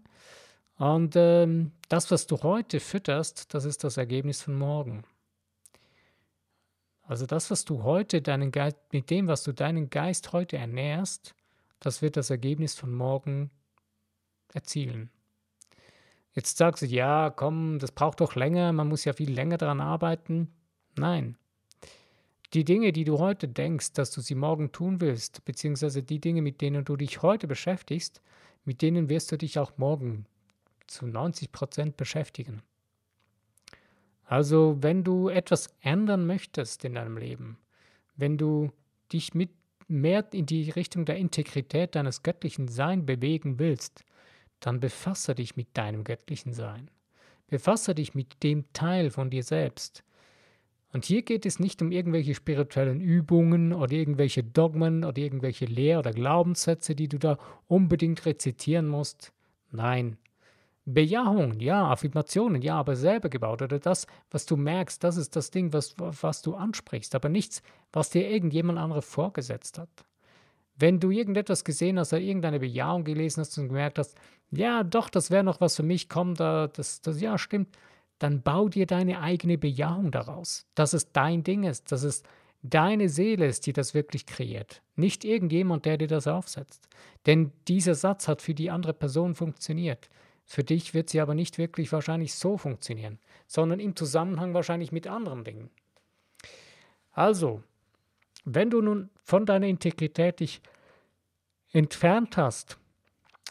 Und 0.76 1.14
ähm, 1.16 1.72
das, 1.88 2.10
was 2.10 2.26
du 2.26 2.42
heute 2.42 2.80
fütterst, 2.80 3.52
das 3.54 3.64
ist 3.64 3.84
das 3.84 3.96
Ergebnis 3.96 4.42
von 4.42 4.54
morgen. 4.54 5.04
Also 7.02 7.26
das, 7.26 7.50
was 7.50 7.64
du 7.64 7.82
heute 7.82 8.22
deinen 8.22 8.50
Geist, 8.50 8.78
mit 8.92 9.10
dem, 9.10 9.28
was 9.28 9.42
du 9.42 9.52
deinen 9.52 9.90
Geist 9.90 10.32
heute 10.32 10.56
ernährst, 10.56 11.34
das 11.80 12.00
wird 12.00 12.16
das 12.16 12.30
Ergebnis 12.30 12.74
von 12.74 12.92
morgen 12.92 13.50
erzielen. 14.52 15.10
Jetzt 16.32 16.56
sagst 16.56 16.82
du, 16.82 16.86
ja, 16.86 17.30
komm, 17.30 17.78
das 17.78 17.92
braucht 17.92 18.20
doch 18.20 18.34
länger, 18.34 18.72
man 18.72 18.88
muss 18.88 19.04
ja 19.04 19.12
viel 19.12 19.30
länger 19.30 19.58
daran 19.58 19.80
arbeiten. 19.80 20.52
Nein. 20.96 21.36
Die 22.54 22.64
Dinge, 22.64 22.92
die 22.92 23.02
du 23.02 23.18
heute 23.18 23.48
denkst, 23.48 23.94
dass 23.94 24.12
du 24.12 24.20
sie 24.20 24.36
morgen 24.36 24.70
tun 24.70 25.00
willst, 25.00 25.44
beziehungsweise 25.44 26.04
die 26.04 26.20
Dinge, 26.20 26.40
mit 26.40 26.60
denen 26.60 26.84
du 26.84 26.96
dich 26.96 27.20
heute 27.20 27.48
beschäftigst, 27.48 28.22
mit 28.64 28.80
denen 28.80 29.08
wirst 29.08 29.32
du 29.32 29.36
dich 29.36 29.58
auch 29.58 29.76
morgen 29.76 30.26
zu 30.86 31.06
90 31.06 31.50
Prozent 31.50 31.96
beschäftigen. 31.96 32.62
Also, 34.24 34.78
wenn 34.80 35.02
du 35.02 35.28
etwas 35.28 35.74
ändern 35.80 36.26
möchtest 36.26 36.84
in 36.84 36.94
deinem 36.94 37.18
Leben, 37.18 37.58
wenn 38.14 38.38
du 38.38 38.70
dich 39.12 39.34
mit 39.34 39.50
mehr 39.88 40.24
in 40.32 40.46
die 40.46 40.70
Richtung 40.70 41.04
der 41.04 41.16
Integrität 41.16 41.96
deines 41.96 42.22
göttlichen 42.22 42.68
Sein 42.68 43.04
bewegen 43.04 43.58
willst, 43.58 44.04
dann 44.60 44.78
befasse 44.78 45.34
dich 45.34 45.56
mit 45.56 45.76
deinem 45.76 46.04
göttlichen 46.04 46.52
Sein. 46.52 46.88
Befasse 47.48 47.96
dich 47.96 48.14
mit 48.14 48.42
dem 48.44 48.72
Teil 48.72 49.10
von 49.10 49.28
dir 49.28 49.42
selbst. 49.42 50.04
Und 50.94 51.04
hier 51.04 51.22
geht 51.22 51.44
es 51.44 51.58
nicht 51.58 51.82
um 51.82 51.90
irgendwelche 51.90 52.36
spirituellen 52.36 53.00
Übungen 53.00 53.72
oder 53.72 53.92
irgendwelche 53.92 54.44
Dogmen 54.44 55.04
oder 55.04 55.18
irgendwelche 55.18 55.64
Lehr- 55.64 55.98
oder 55.98 56.12
Glaubenssätze, 56.12 56.94
die 56.94 57.08
du 57.08 57.18
da 57.18 57.36
unbedingt 57.66 58.24
rezitieren 58.26 58.86
musst. 58.86 59.32
Nein. 59.72 60.18
Bejahungen, 60.84 61.58
ja, 61.58 61.90
Affirmationen, 61.90 62.62
ja, 62.62 62.76
aber 62.76 62.94
selber 62.94 63.28
gebaut 63.28 63.60
oder 63.60 63.80
das, 63.80 64.06
was 64.30 64.46
du 64.46 64.56
merkst, 64.56 65.02
das 65.02 65.16
ist 65.16 65.34
das 65.34 65.50
Ding, 65.50 65.72
was, 65.72 65.96
was 65.98 66.42
du 66.42 66.54
ansprichst, 66.54 67.16
aber 67.16 67.28
nichts, 67.28 67.60
was 67.92 68.10
dir 68.10 68.30
irgendjemand 68.30 68.78
anderes 68.78 69.04
vorgesetzt 69.04 69.78
hat. 69.78 69.88
Wenn 70.76 71.00
du 71.00 71.10
irgendetwas 71.10 71.64
gesehen 71.64 71.98
hast 71.98 72.12
oder 72.12 72.22
irgendeine 72.22 72.60
Bejahung 72.60 73.02
gelesen 73.02 73.40
hast 73.40 73.58
und 73.58 73.66
gemerkt 73.66 73.98
hast, 73.98 74.16
ja, 74.52 74.84
doch, 74.84 75.08
das 75.08 75.32
wäre 75.32 75.42
noch 75.42 75.60
was 75.60 75.74
für 75.74 75.82
mich, 75.82 76.08
komm, 76.08 76.34
da, 76.34 76.68
das, 76.68 77.00
das, 77.00 77.20
ja, 77.20 77.36
stimmt, 77.36 77.76
dann 78.18 78.42
bau 78.42 78.68
dir 78.68 78.86
deine 78.86 79.20
eigene 79.20 79.58
Bejahung 79.58 80.10
daraus, 80.10 80.66
dass 80.74 80.92
es 80.92 81.12
dein 81.12 81.42
Ding 81.42 81.64
ist, 81.64 81.92
dass 81.92 82.02
es 82.02 82.22
deine 82.62 83.08
Seele 83.08 83.46
ist, 83.46 83.66
die 83.66 83.72
das 83.72 83.92
wirklich 83.92 84.26
kreiert, 84.26 84.82
nicht 84.96 85.24
irgendjemand, 85.24 85.84
der 85.84 85.98
dir 85.98 86.08
das 86.08 86.26
aufsetzt. 86.26 86.88
Denn 87.26 87.52
dieser 87.68 87.94
Satz 87.94 88.26
hat 88.26 88.40
für 88.40 88.54
die 88.54 88.70
andere 88.70 88.94
Person 88.94 89.34
funktioniert. 89.34 90.08
Für 90.46 90.64
dich 90.64 90.94
wird 90.94 91.10
sie 91.10 91.20
aber 91.20 91.34
nicht 91.34 91.58
wirklich 91.58 91.92
wahrscheinlich 91.92 92.34
so 92.34 92.56
funktionieren, 92.56 93.18
sondern 93.46 93.80
im 93.80 93.96
Zusammenhang 93.96 94.54
wahrscheinlich 94.54 94.92
mit 94.92 95.06
anderen 95.06 95.44
Dingen. 95.44 95.70
Also, 97.12 97.62
wenn 98.44 98.70
du 98.70 98.82
nun 98.82 99.10
von 99.22 99.46
deiner 99.46 99.66
Integrität 99.66 100.40
dich 100.40 100.60
entfernt 101.72 102.36
hast, 102.36 102.78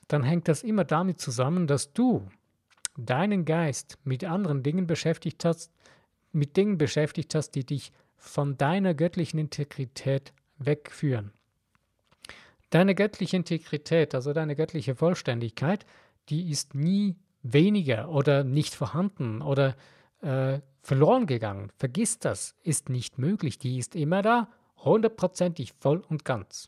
dann 0.07 0.23
hängt 0.23 0.47
das 0.47 0.63
immer 0.63 0.85
damit 0.85 1.19
zusammen, 1.19 1.65
dass 1.67 1.93
du 1.93 2.27
deinen 2.97 3.45
Geist 3.45 3.97
mit 4.03 4.23
anderen 4.23 4.63
Dingen 4.63 4.87
beschäftigt 4.87 5.45
hast, 5.45 5.71
mit 6.31 6.57
Dingen 6.57 6.77
beschäftigt 6.77 7.35
hast, 7.35 7.51
die 7.51 7.65
dich 7.65 7.91
von 8.17 8.57
deiner 8.57 8.93
göttlichen 8.93 9.39
Integrität 9.39 10.33
wegführen. 10.57 11.31
Deine 12.69 12.95
göttliche 12.95 13.37
Integrität, 13.37 14.15
also 14.15 14.33
deine 14.33 14.55
göttliche 14.55 14.95
Vollständigkeit, 14.95 15.85
die 16.29 16.49
ist 16.49 16.73
nie 16.73 17.15
weniger 17.43 18.09
oder 18.09 18.43
nicht 18.43 18.73
vorhanden 18.73 19.41
oder 19.41 19.75
äh, 20.21 20.59
verloren 20.81 21.27
gegangen. 21.27 21.71
Vergiss 21.77 22.19
das, 22.19 22.55
ist 22.63 22.89
nicht 22.89 23.17
möglich. 23.17 23.59
Die 23.59 23.77
ist 23.77 23.95
immer 23.95 24.21
da 24.21 24.49
hundertprozentig 24.77 25.73
voll 25.79 25.99
und 25.99 26.25
ganz. 26.25 26.67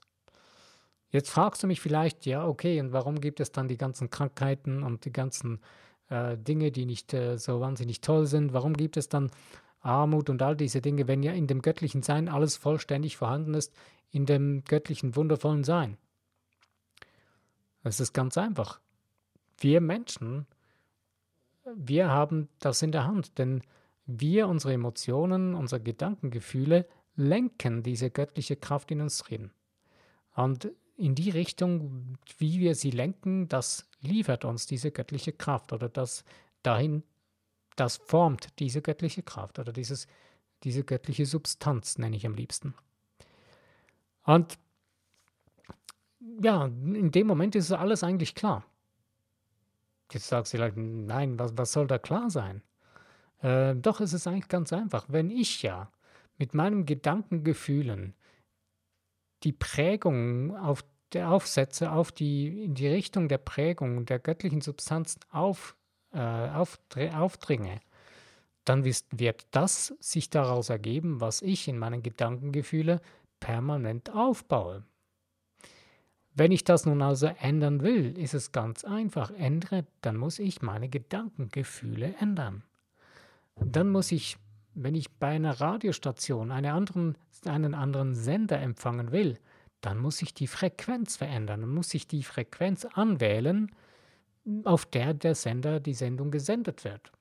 Jetzt 1.09 1.29
fragst 1.29 1.63
du 1.63 1.67
mich 1.67 1.81
vielleicht, 1.81 2.25
ja, 2.25 2.45
okay, 2.45 2.79
und 2.81 2.91
warum 2.91 3.21
gibt 3.21 3.39
es 3.39 3.51
dann 3.51 3.67
die 3.67 3.77
ganzen 3.77 4.09
Krankheiten 4.09 4.83
und 4.83 5.05
die 5.05 5.13
ganzen 5.13 5.61
äh, 6.09 6.37
Dinge, 6.37 6.71
die 6.71 6.85
nicht 6.85 7.13
äh, 7.13 7.37
so 7.37 7.59
wahnsinnig 7.59 8.01
toll 8.01 8.25
sind? 8.25 8.53
Warum 8.53 8.73
gibt 8.73 8.97
es 8.97 9.09
dann 9.09 9.31
Armut 9.81 10.29
und 10.29 10.41
all 10.41 10.55
diese 10.55 10.81
Dinge, 10.81 11.07
wenn 11.07 11.23
ja 11.23 11.33
in 11.33 11.47
dem 11.47 11.61
göttlichen 11.61 12.01
Sein 12.01 12.29
alles 12.29 12.57
vollständig 12.57 13.17
vorhanden 13.17 13.53
ist, 13.53 13.73
in 14.11 14.25
dem 14.25 14.63
göttlichen, 14.65 15.15
wundervollen 15.15 15.63
Sein? 15.63 15.97
Es 17.83 17.99
ist 17.99 18.13
ganz 18.13 18.37
einfach. 18.37 18.79
Wir 19.59 19.79
Menschen, 19.79 20.47
wir 21.75 22.09
haben 22.09 22.49
das 22.59 22.81
in 22.81 22.91
der 22.91 23.05
Hand, 23.05 23.37
denn 23.37 23.61
wir, 24.05 24.47
unsere 24.47 24.73
Emotionen, 24.73 25.55
unsere 25.55 25.81
Gedankengefühle 25.81 26.87
lenken 27.15 27.81
diese 27.83 28.11
göttliche 28.11 28.55
Kraft 28.55 28.91
in 28.91 29.01
uns 29.01 29.19
drin. 29.19 29.51
Und 30.35 30.71
in 30.97 31.15
die 31.15 31.29
Richtung, 31.29 32.17
wie 32.37 32.59
wir 32.59 32.75
sie 32.75 32.91
lenken, 32.91 33.47
das 33.47 33.89
liefert 34.01 34.45
uns 34.45 34.65
diese 34.65 34.91
göttliche 34.91 35.33
Kraft 35.33 35.73
oder 35.73 35.89
das 35.89 36.23
dahin, 36.63 37.03
das 37.75 37.97
formt 37.97 38.59
diese 38.59 38.81
göttliche 38.81 39.23
Kraft 39.23 39.59
oder 39.59 39.73
dieses, 39.73 40.07
diese 40.63 40.83
göttliche 40.83 41.25
Substanz, 41.25 41.97
nenne 41.97 42.15
ich 42.15 42.25
am 42.25 42.33
liebsten. 42.33 42.73
Und 44.23 44.57
ja, 46.41 46.65
in 46.65 47.11
dem 47.11 47.27
Moment 47.27 47.55
ist 47.55 47.71
alles 47.71 48.03
eigentlich 48.03 48.33
klar. 48.33 48.65
Jetzt 50.11 50.27
sagst 50.27 50.53
du 50.53 50.57
vielleicht, 50.57 50.77
nein, 50.77 51.37
was, 51.37 51.57
was 51.57 51.71
soll 51.71 51.87
da 51.87 51.97
klar 51.97 52.29
sein? 52.29 52.61
Äh, 53.41 53.75
doch, 53.75 53.99
es 54.01 54.13
ist 54.13 54.27
eigentlich 54.27 54.47
ganz 54.47 54.71
einfach. 54.71 55.05
Wenn 55.09 55.29
ich 55.29 55.61
ja 55.61 55.91
mit 56.37 56.53
meinen 56.53 56.85
Gedankengefühlen 56.85 58.15
die 59.45 59.53
Prägung 59.53 60.55
auf 60.57 60.83
der 61.13 61.31
Aufsätze 61.31 61.91
auf 61.91 62.11
die, 62.11 62.65
in 62.65 62.75
die 62.75 62.87
Richtung 62.87 63.29
der 63.29 63.37
Prägung 63.37 64.05
der 64.05 64.19
göttlichen 64.19 64.61
Substanz 64.61 65.17
auf, 65.31 65.75
äh, 66.11 66.19
aufdringe, 66.19 67.79
dann 68.65 68.83
wird 68.83 69.47
das 69.51 69.95
sich 69.99 70.29
daraus 70.29 70.69
ergeben, 70.69 71.21
was 71.21 71.41
ich 71.41 71.67
in 71.67 71.77
meinen 71.77 72.01
Gedankengefühle 72.01 72.99
permanent 73.39 74.09
aufbaue. 74.13 74.83
Wenn 76.33 76.51
ich 76.51 76.63
das 76.63 76.85
nun 76.85 77.01
also 77.01 77.27
ändern 77.27 77.81
will, 77.81 78.17
ist 78.17 78.33
es 78.33 78.51
ganz 78.51 78.83
einfach. 78.83 79.31
Ändere, 79.31 79.85
dann 80.01 80.17
muss 80.17 80.39
ich 80.39 80.61
meine 80.61 80.89
Gedankengefühle 80.89 82.15
ändern. 82.19 82.63
Dann 83.55 83.89
muss 83.89 84.11
ich 84.11 84.37
wenn 84.75 84.95
ich 84.95 85.11
bei 85.11 85.29
einer 85.29 85.59
Radiostation 85.59 86.51
eine 86.51 86.73
anderen, 86.73 87.17
einen 87.45 87.73
anderen 87.73 88.13
Sender 88.13 88.61
empfangen 88.61 89.11
will, 89.11 89.39
dann 89.81 89.97
muss 89.97 90.21
ich 90.21 90.33
die 90.33 90.47
Frequenz 90.47 91.15
verändern. 91.17 91.61
Dann 91.61 91.73
muss 91.73 91.93
ich 91.93 92.07
die 92.07 92.23
Frequenz 92.23 92.85
anwählen, 92.85 93.71
auf 94.63 94.85
der 94.85 95.13
der 95.13 95.35
Sender 95.35 95.79
die 95.79 95.93
Sendung 95.93 96.31
gesendet 96.31 96.83
wird. 96.83 97.11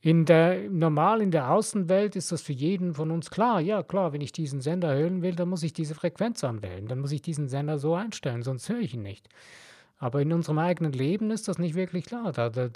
In 0.00 0.24
der, 0.24 0.70
normal 0.70 1.20
in 1.20 1.30
der 1.30 1.50
Außenwelt 1.50 2.14
ist 2.16 2.30
das 2.30 2.42
für 2.42 2.52
jeden 2.52 2.94
von 2.94 3.10
uns 3.10 3.30
klar. 3.30 3.60
Ja, 3.60 3.82
klar, 3.82 4.12
wenn 4.12 4.20
ich 4.20 4.32
diesen 4.32 4.60
Sender 4.60 4.94
hören 4.94 5.22
will, 5.22 5.34
dann 5.34 5.48
muss 5.48 5.62
ich 5.62 5.72
diese 5.72 5.94
Frequenz 5.94 6.44
anwählen. 6.44 6.86
Dann 6.86 7.00
muss 7.00 7.12
ich 7.12 7.22
diesen 7.22 7.48
Sender 7.48 7.78
so 7.78 7.94
einstellen, 7.94 8.42
sonst 8.42 8.68
höre 8.68 8.80
ich 8.80 8.94
ihn 8.94 9.02
nicht. 9.02 9.28
Aber 9.98 10.20
in 10.20 10.32
unserem 10.32 10.58
eigenen 10.58 10.92
Leben 10.92 11.30
ist 11.30 11.48
das 11.48 11.58
nicht 11.58 11.74
wirklich 11.74 12.04
klar. 12.04 12.32
Da, 12.32 12.50
da, 12.50 12.68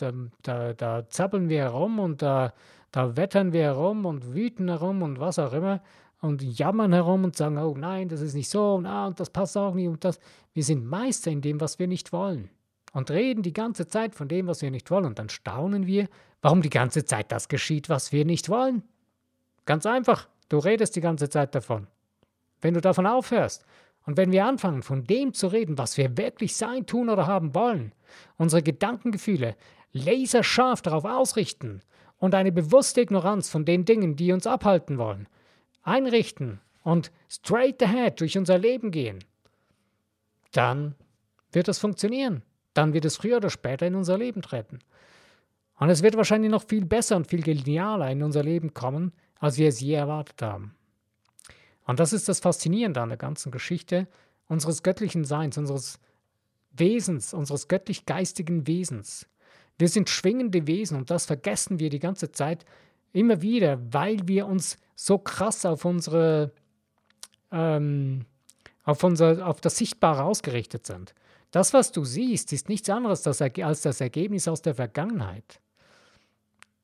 da, 0.43 0.73
da, 0.73 1.09
zappeln 1.09 1.49
wir 1.49 1.61
herum 1.61 1.99
und 1.99 2.23
da, 2.23 2.55
da 2.93 3.17
wettern 3.17 3.53
wir 3.53 3.63
herum 3.63 4.07
und 4.07 4.35
wüten 4.35 4.69
herum 4.69 5.03
und 5.03 5.21
was 5.21 5.39
auch 5.39 5.53
immer 5.53 5.83
und 6.21 6.43
jammern 6.43 6.93
herum 6.93 7.25
und 7.25 7.37
sagen, 7.37 7.59
oh 7.59 7.75
nein, 7.77 8.09
das 8.09 8.21
ist 8.21 8.35
nicht 8.35 8.49
so 8.49 8.75
und, 8.75 8.87
ah, 8.87 9.07
und 9.07 9.21
das 9.21 9.31
passt 9.31 9.57
auch 9.57 9.75
nicht 9.75 9.89
und 9.89 10.05
das. 10.05 10.19
Wir 10.53 10.65
sind 10.65 10.85
Meister 10.85 11.31
in 11.31 11.41
dem, 11.41 11.61
was 11.61 11.79
wir 11.79 11.87
nicht 11.87 12.13
wollen 12.13 12.51
und 12.93 13.11
reden 13.11 13.43
die 13.43 13.53
ganze 13.53 13.87
Zeit 13.87 14.15
von 14.15 14.29
dem, 14.29 14.47
was 14.47 14.63
wir 14.63 14.71
nicht 14.71 14.91
wollen. 14.91 15.05
Und 15.05 15.19
dann 15.19 15.29
staunen 15.29 15.87
wir, 15.87 16.09
warum 16.43 16.63
die 16.63 16.71
ganze 16.71 17.05
Zeit 17.05 17.31
das 17.33 17.49
geschieht, 17.49 17.89
was 17.89 18.13
wir 18.13 18.25
nicht 18.25 18.49
wollen. 18.49 18.83
Ganz 19.67 19.87
einfach, 19.87 20.29
du 20.49 20.59
redest 20.59 20.97
die 20.97 21.01
ganze 21.01 21.29
Zeit 21.29 21.55
davon. 21.55 21.87
Wenn 22.61 22.75
du 22.75 22.81
davon 22.81 23.07
aufhörst 23.07 23.65
und 24.07 24.17
wenn 24.17 24.33
wir 24.33 24.47
anfangen, 24.47 24.83
von 24.83 25.05
dem 25.05 25.35
zu 25.35 25.49
reden, 25.49 25.79
was 25.79 25.97
wir 25.97 26.17
wirklich 26.17 26.57
sein, 26.57 26.87
tun 26.87 27.09
oder 27.09 27.27
haben 27.27 27.55
wollen, 27.55 27.93
unsere 28.37 28.63
Gedankengefühle 28.63 29.57
laserscharf 29.93 30.83
darauf 30.83 31.05
ausrichten 31.05 31.81
und 32.19 32.35
eine 32.35 32.53
bewusste 32.53 33.03
Ignoranz 33.03 33.49
von 33.49 33.65
den 33.65 33.85
Dingen, 33.85 34.17
die 34.17 34.33
uns 34.33 34.47
abhalten 34.47 34.99
wollen, 34.99 35.29
einrichten 35.83 36.61
und 36.83 37.13
straight 37.29 37.83
ahead 37.83 38.21
durch 38.21 38.39
unser 38.39 38.59
Leben 38.59 38.91
gehen, 38.91 39.25
dann 40.53 40.95
wird 41.53 41.69
das 41.69 41.79
funktionieren. 41.79 42.43
Dann 42.75 42.93
wird 42.93 43.05
es 43.05 43.17
früher 43.17 43.39
oder 43.39 43.51
später 43.51 43.87
in 43.87 43.95
unser 43.95 44.17
Leben 44.17 44.43
treten. 44.43 44.79
Und 45.79 45.89
es 45.89 46.03
wird 46.03 46.17
wahrscheinlich 46.17 46.51
noch 46.51 46.65
viel 46.67 46.85
besser 46.85 47.17
und 47.17 47.27
viel 47.27 47.43
genialer 47.43 48.11
in 48.11 48.23
unser 48.23 48.43
Leben 48.43 48.75
kommen, 48.75 49.13
als 49.39 49.59
wir 49.59 49.69
es 49.69 49.81
je 49.81 49.95
erwartet 49.95 50.41
haben. 50.43 50.75
Und 51.91 51.99
das 51.99 52.13
ist 52.13 52.29
das 52.29 52.39
Faszinierende 52.39 53.01
an 53.01 53.09
der 53.09 53.19
ganzen 53.19 53.51
Geschichte 53.51 54.07
unseres 54.47 54.85
göttlichen 54.85 55.25
Seins, 55.25 55.59
unseres 55.59 55.99
Wesens, 56.71 57.35
unseres 57.35 57.67
göttlich-geistigen 57.67 58.69
Wesens. 58.69 59.27
Wir 59.77 59.89
sind 59.89 60.09
schwingende 60.09 60.69
Wesen 60.69 60.97
und 60.97 61.11
das 61.11 61.27
vergessen 61.27 61.81
wir 61.81 61.91
die 61.91 61.99
ganze 61.99 62.31
Zeit 62.31 62.65
immer 63.13 63.43
wieder, 63.43 63.81
weil 63.93 64.29
wir 64.29 64.47
uns 64.47 64.77
so 64.95 65.19
krass 65.19 65.67
auf 65.67 65.85
unsere, 65.85 66.53
ähm, 67.51 68.25
auf, 68.85 69.03
unser, 69.03 69.45
auf 69.45 69.61
das 69.61 69.77
Sichtbare 69.77 70.23
ausgerichtet 70.23 70.87
sind. 70.87 71.13
Das, 71.51 71.75
was 71.75 71.91
du 71.91 72.05
siehst, 72.05 72.53
ist 72.53 72.69
nichts 72.69 72.89
anderes 72.89 73.27
als 73.27 73.83
das 73.83 74.01
Ergebnis 74.01 74.47
aus 74.47 74.63
der 74.63 74.77
Vergangenheit. 74.77 75.61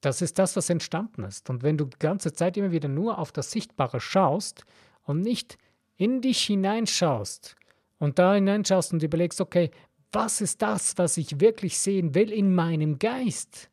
Das 0.00 0.20
ist 0.20 0.40
das, 0.40 0.56
was 0.56 0.68
entstanden 0.68 1.22
ist. 1.22 1.48
Und 1.48 1.62
wenn 1.62 1.78
du 1.78 1.84
die 1.84 1.98
ganze 2.00 2.32
Zeit 2.32 2.56
immer 2.56 2.72
wieder 2.72 2.88
nur 2.88 3.20
auf 3.20 3.30
das 3.30 3.52
Sichtbare 3.52 4.00
schaust 4.00 4.64
und 5.06 5.22
nicht 5.22 5.56
in 5.96 6.20
dich 6.20 6.42
hineinschaust 6.42 7.56
und 7.98 8.18
da 8.18 8.34
hineinschaust 8.34 8.92
und 8.92 9.02
überlegst, 9.02 9.40
okay, 9.40 9.70
was 10.12 10.40
ist 10.40 10.60
das, 10.60 10.98
was 10.98 11.16
ich 11.16 11.40
wirklich 11.40 11.78
sehen 11.78 12.14
will 12.14 12.30
in 12.30 12.54
meinem 12.54 12.98
Geist? 12.98 13.70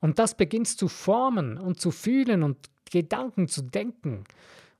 Und 0.00 0.18
das 0.18 0.36
beginnst 0.36 0.78
zu 0.78 0.88
formen 0.88 1.58
und 1.58 1.80
zu 1.80 1.90
fühlen 1.90 2.42
und 2.42 2.70
Gedanken 2.90 3.48
zu 3.48 3.62
denken 3.62 4.24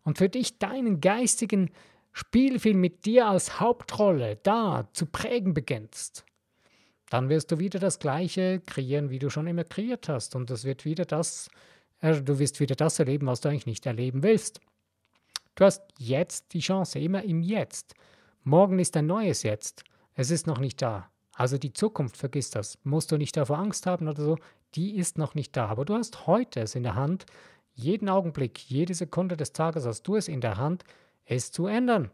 und 0.04 0.18
für 0.18 0.28
dich 0.28 0.58
deinen 0.58 1.00
geistigen 1.00 1.70
Spielfilm 2.12 2.80
mit 2.80 3.06
dir 3.06 3.26
als 3.26 3.58
Hauptrolle 3.58 4.38
da 4.42 4.88
zu 4.92 5.06
prägen 5.06 5.54
beginnst 5.54 6.24
dann 7.14 7.28
wirst 7.28 7.52
du 7.52 7.60
wieder 7.60 7.78
das 7.78 8.00
Gleiche 8.00 8.60
kreieren, 8.66 9.08
wie 9.08 9.20
du 9.20 9.30
schon 9.30 9.46
immer 9.46 9.62
kreiert 9.62 10.08
hast. 10.08 10.34
Und 10.34 10.50
das 10.50 10.64
wird 10.64 10.84
wieder 10.84 11.04
das, 11.04 11.48
du 12.00 12.40
wirst 12.40 12.58
wieder 12.58 12.74
das 12.74 12.98
erleben, 12.98 13.28
was 13.28 13.40
du 13.40 13.48
eigentlich 13.48 13.66
nicht 13.66 13.86
erleben 13.86 14.24
willst. 14.24 14.60
Du 15.54 15.64
hast 15.64 15.82
jetzt 15.98 16.52
die 16.52 16.60
Chance, 16.60 16.98
immer 16.98 17.22
im 17.22 17.40
Jetzt. 17.40 17.94
Morgen 18.42 18.80
ist 18.80 18.96
ein 18.96 19.06
neues 19.06 19.44
Jetzt. 19.44 19.84
Es 20.14 20.30
ist 20.30 20.46
noch 20.46 20.58
nicht 20.58 20.82
da. 20.82 21.10
Also 21.32 21.58
die 21.58 21.72
Zukunft, 21.72 22.16
vergiss 22.16 22.50
das. 22.50 22.78
Musst 22.82 23.12
du 23.12 23.16
nicht 23.16 23.36
davor 23.36 23.58
Angst 23.58 23.86
haben 23.86 24.08
oder 24.08 24.22
so, 24.22 24.36
die 24.74 24.96
ist 24.96 25.16
noch 25.16 25.34
nicht 25.34 25.56
da. 25.56 25.66
Aber 25.66 25.84
du 25.84 25.94
hast 25.94 26.26
heute 26.26 26.60
es 26.60 26.74
in 26.74 26.82
der 26.82 26.96
Hand, 26.96 27.26
jeden 27.74 28.08
Augenblick, 28.08 28.58
jede 28.68 28.94
Sekunde 28.94 29.36
des 29.36 29.52
Tages 29.52 29.86
hast 29.86 30.02
du 30.02 30.16
es 30.16 30.28
in 30.28 30.40
der 30.40 30.56
Hand, 30.56 30.84
es 31.24 31.52
zu 31.52 31.66
ändern. 31.66 32.10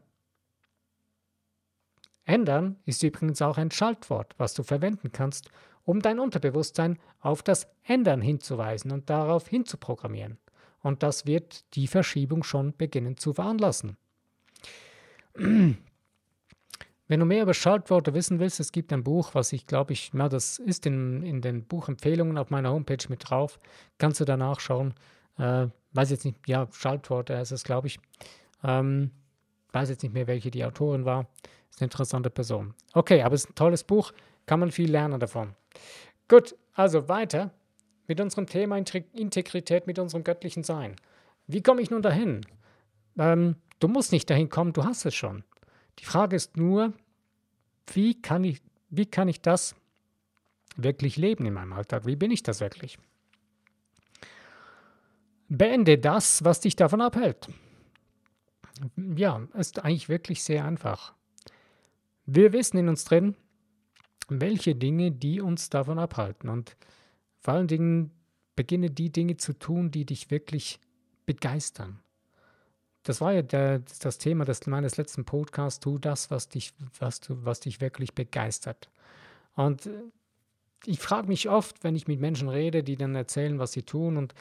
Ändern 2.25 2.76
ist 2.85 3.02
übrigens 3.02 3.40
auch 3.42 3.56
ein 3.56 3.70
Schaltwort, 3.70 4.35
was 4.38 4.54
du 4.54 4.62
verwenden 4.62 5.12
kannst, 5.12 5.50
um 5.85 6.00
dein 6.00 6.20
Unterbewusstsein 6.20 6.99
auf 7.20 7.42
das 7.42 7.68
Ändern 7.85 8.20
hinzuweisen 8.20 8.90
und 8.92 9.09
darauf 9.09 9.49
hinzuprogrammieren. 9.49 10.38
Und 10.82 11.02
das 11.02 11.26
wird 11.26 11.64
die 11.75 11.87
Verschiebung 11.87 12.42
schon 12.42 12.76
beginnen 12.76 13.16
zu 13.16 13.32
veranlassen. 13.32 13.96
Wenn 17.10 17.18
du 17.18 17.26
mehr 17.26 17.42
über 17.42 17.54
Schaltworte 17.54 18.14
wissen 18.14 18.38
willst, 18.38 18.60
es 18.60 18.72
gibt 18.72 18.92
ein 18.92 19.02
Buch, 19.02 19.34
was 19.34 19.52
ich 19.52 19.66
glaube 19.66 19.92
ich, 19.92 20.10
na, 20.12 20.28
das 20.28 20.59
ist 20.59 20.87
in, 20.87 21.22
in 21.22 21.40
den 21.42 21.64
Buchempfehlungen 21.64 22.38
auf 22.38 22.50
meiner 22.50 22.70
Homepage 22.70 23.05
mit 23.09 23.28
drauf. 23.28 23.59
Kannst 23.98 24.20
du 24.20 24.24
da 24.24 24.37
nachschauen. 24.37 24.94
Äh, 25.38 25.66
weiß 25.92 26.11
jetzt 26.11 26.24
nicht, 26.24 26.37
ja, 26.46 26.68
Schaltworte 26.70 27.35
ist 27.35 27.50
es, 27.50 27.64
glaube 27.64 27.88
ich. 27.88 27.98
Ähm, 28.62 29.11
weiß 29.72 29.90
jetzt 29.90 30.02
nicht 30.02 30.12
mehr, 30.12 30.26
welche 30.26 30.50
die 30.50 30.64
Autorin 30.64 31.05
war. 31.05 31.26
Ist 31.70 31.81
eine 31.81 31.87
interessante 31.87 32.31
Person. 32.31 32.74
Okay, 32.92 33.22
aber 33.22 33.35
es 33.35 33.44
ist 33.44 33.50
ein 33.50 33.55
tolles 33.55 33.85
Buch, 33.85 34.12
kann 34.46 34.61
man 34.61 34.70
viel 34.70 34.90
lernen 34.90 35.20
davon. 35.20 35.55
Gut, 36.28 36.55
also 36.74 37.09
weiter 37.09 37.50
mit 38.11 38.20
unserem 38.20 38.49
Thema 38.49 38.77
Integrität, 38.77 39.87
mit 39.87 40.01
unserem 40.01 40.25
göttlichen 40.25 40.64
Sein. 40.64 40.96
Wie 41.46 41.62
komme 41.62 41.81
ich 41.81 41.90
nun 41.90 42.03
dahin? 42.03 42.44
Ähm, 43.16 43.55
du 43.79 43.87
musst 43.87 44.11
nicht 44.11 44.29
dahin 44.29 44.49
kommen, 44.49 44.73
du 44.73 44.83
hast 44.83 45.05
es 45.05 45.14
schon. 45.14 45.44
Die 46.01 46.05
Frage 46.05 46.35
ist 46.35 46.57
nur, 46.57 46.92
wie 47.92 48.20
kann 48.20 48.42
ich, 48.42 48.62
wie 48.88 49.07
kann 49.07 49.29
ich 49.29 49.40
das 49.42 49.77
wirklich 50.75 51.18
leben 51.18 51.46
in 51.46 51.55
meinem 51.55 51.73
Alltag? 51.73 52.05
Wie 52.05 52.16
bin 52.16 52.33
ich 52.33 52.42
das 52.42 52.59
wirklich? 52.59 52.99
Beende 55.49 55.96
das, 55.96 56.44
was 56.44 56.59
dich 56.59 56.75
davon 56.75 57.01
abhält. 57.01 57.46
Ja, 58.96 59.40
ist 59.55 59.85
eigentlich 59.85 60.09
wirklich 60.09 60.42
sehr 60.42 60.64
einfach. 60.64 61.14
Wir 62.27 62.53
wissen 62.53 62.77
in 62.77 62.88
uns 62.88 63.05
drin, 63.05 63.37
welche 64.29 64.75
Dinge, 64.75 65.12
die 65.12 65.40
uns 65.40 65.70
davon 65.70 66.01
abhalten. 66.01 66.49
Und 66.49 66.77
vor 67.40 67.55
allen 67.55 67.68
Dingen 67.68 68.11
beginne 68.57 68.90
die 68.90 69.11
Dinge 69.11 69.37
zu 69.37 69.59
tun, 69.59 69.90
die 69.90 70.05
dich 70.05 70.31
wirklich 70.31 70.81
begeistern. 71.26 72.00
Das 73.03 73.20
war 73.20 73.33
ja 73.33 73.42
der, 73.42 73.83
das 74.00 74.18
Thema 74.18 74.44
des, 74.44 74.66
meines 74.66 74.96
letzten 74.96 75.24
Podcasts. 75.24 75.81
Tu 75.81 75.98
das, 75.98 76.31
was 76.31 76.48
dich, 76.48 76.74
was, 76.98 77.20
du, 77.20 77.44
was 77.44 77.61
dich 77.61 77.81
wirklich 77.81 78.14
begeistert. 78.14 78.90
Und 79.55 79.87
äh, 79.87 80.03
ich 80.85 80.98
frage 80.98 81.29
mich 81.29 81.48
oft, 81.48 81.83
wenn 81.85 81.96
ich 81.96 82.09
mit 82.09 82.20
Menschen 82.20 82.48
rede, 82.48 82.83
die 82.83 82.96
dann 82.96 83.14
erzählen, 83.14 83.59
was 83.59 83.72
sie 83.72 83.83
tun 83.83 84.16
und 84.16 84.35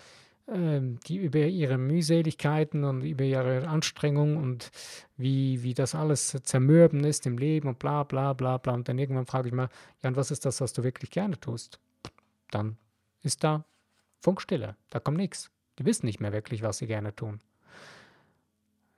ähm, 0.47 0.99
die 1.05 1.17
über 1.17 1.39
ihre 1.39 1.77
Mühseligkeiten 1.77 2.83
und 2.83 3.03
über 3.03 3.23
ihre 3.23 3.67
Anstrengung 3.67 4.37
und 4.37 4.71
wie, 5.15 5.63
wie 5.63 5.73
das 5.73 5.95
alles 5.95 6.37
zermürben 6.43 7.03
ist 7.03 7.25
im 7.25 7.37
Leben 7.37 7.67
und 7.69 7.79
bla 7.79 8.03
bla 8.03 8.33
bla 8.33 8.57
bla. 8.57 8.73
Und 8.73 8.89
dann 8.89 8.99
irgendwann 8.99 9.25
frage 9.25 9.47
ich 9.47 9.53
mal, 9.53 9.69
ja, 10.01 10.09
und 10.09 10.15
was 10.15 10.31
ist 10.31 10.45
das, 10.45 10.59
was 10.59 10.73
du 10.73 10.83
wirklich 10.83 11.11
gerne 11.11 11.39
tust? 11.39 11.79
Dann 12.51 12.77
ist 13.21 13.43
da 13.43 13.65
Funkstille, 14.19 14.75
da 14.89 14.99
kommt 14.99 15.17
nichts. 15.17 15.51
Die 15.77 15.85
wissen 15.85 16.05
nicht 16.05 16.19
mehr 16.19 16.33
wirklich, 16.33 16.61
was 16.61 16.77
sie 16.77 16.87
gerne 16.87 17.15
tun. 17.15 17.39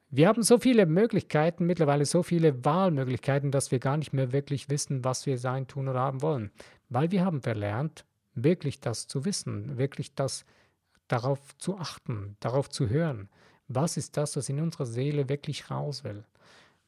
Wir 0.10 0.28
haben 0.28 0.44
so 0.44 0.58
viele 0.58 0.86
Möglichkeiten, 0.86 1.66
mittlerweile 1.66 2.06
so 2.06 2.22
viele 2.22 2.66
Wahlmöglichkeiten, 2.66 3.50
dass 3.52 3.72
wir 3.72 3.80
gar 3.80 3.96
nicht 3.96 4.12
mehr 4.12 4.34
wirklich 4.34 4.70
wissen, 4.70 5.06
was 5.06 5.26
wir 5.26 5.38
sein, 5.38 5.68
tun 5.68 5.88
oder 5.88 6.02
haben 6.02 6.22
wollen. 6.22 6.52
Weil 6.90 7.12
wir 7.12 7.24
haben 7.24 7.42
verlernt, 7.42 8.06
wirklich 8.34 8.82
das 8.82 9.08
zu 9.08 9.24
wissen, 9.24 9.78
wirklich 9.78 10.14
das 10.14 10.44
darauf 11.08 11.58
zu 11.58 11.78
achten, 11.78 12.36
darauf 12.42 12.70
zu 12.70 12.90
hören. 12.90 13.30
Was 13.70 13.96
ist 13.96 14.18
das, 14.18 14.36
was 14.36 14.50
in 14.50 14.60
unserer 14.60 14.86
Seele 14.86 15.30
wirklich 15.30 15.72
raus 15.72 16.04
will? 16.04 16.26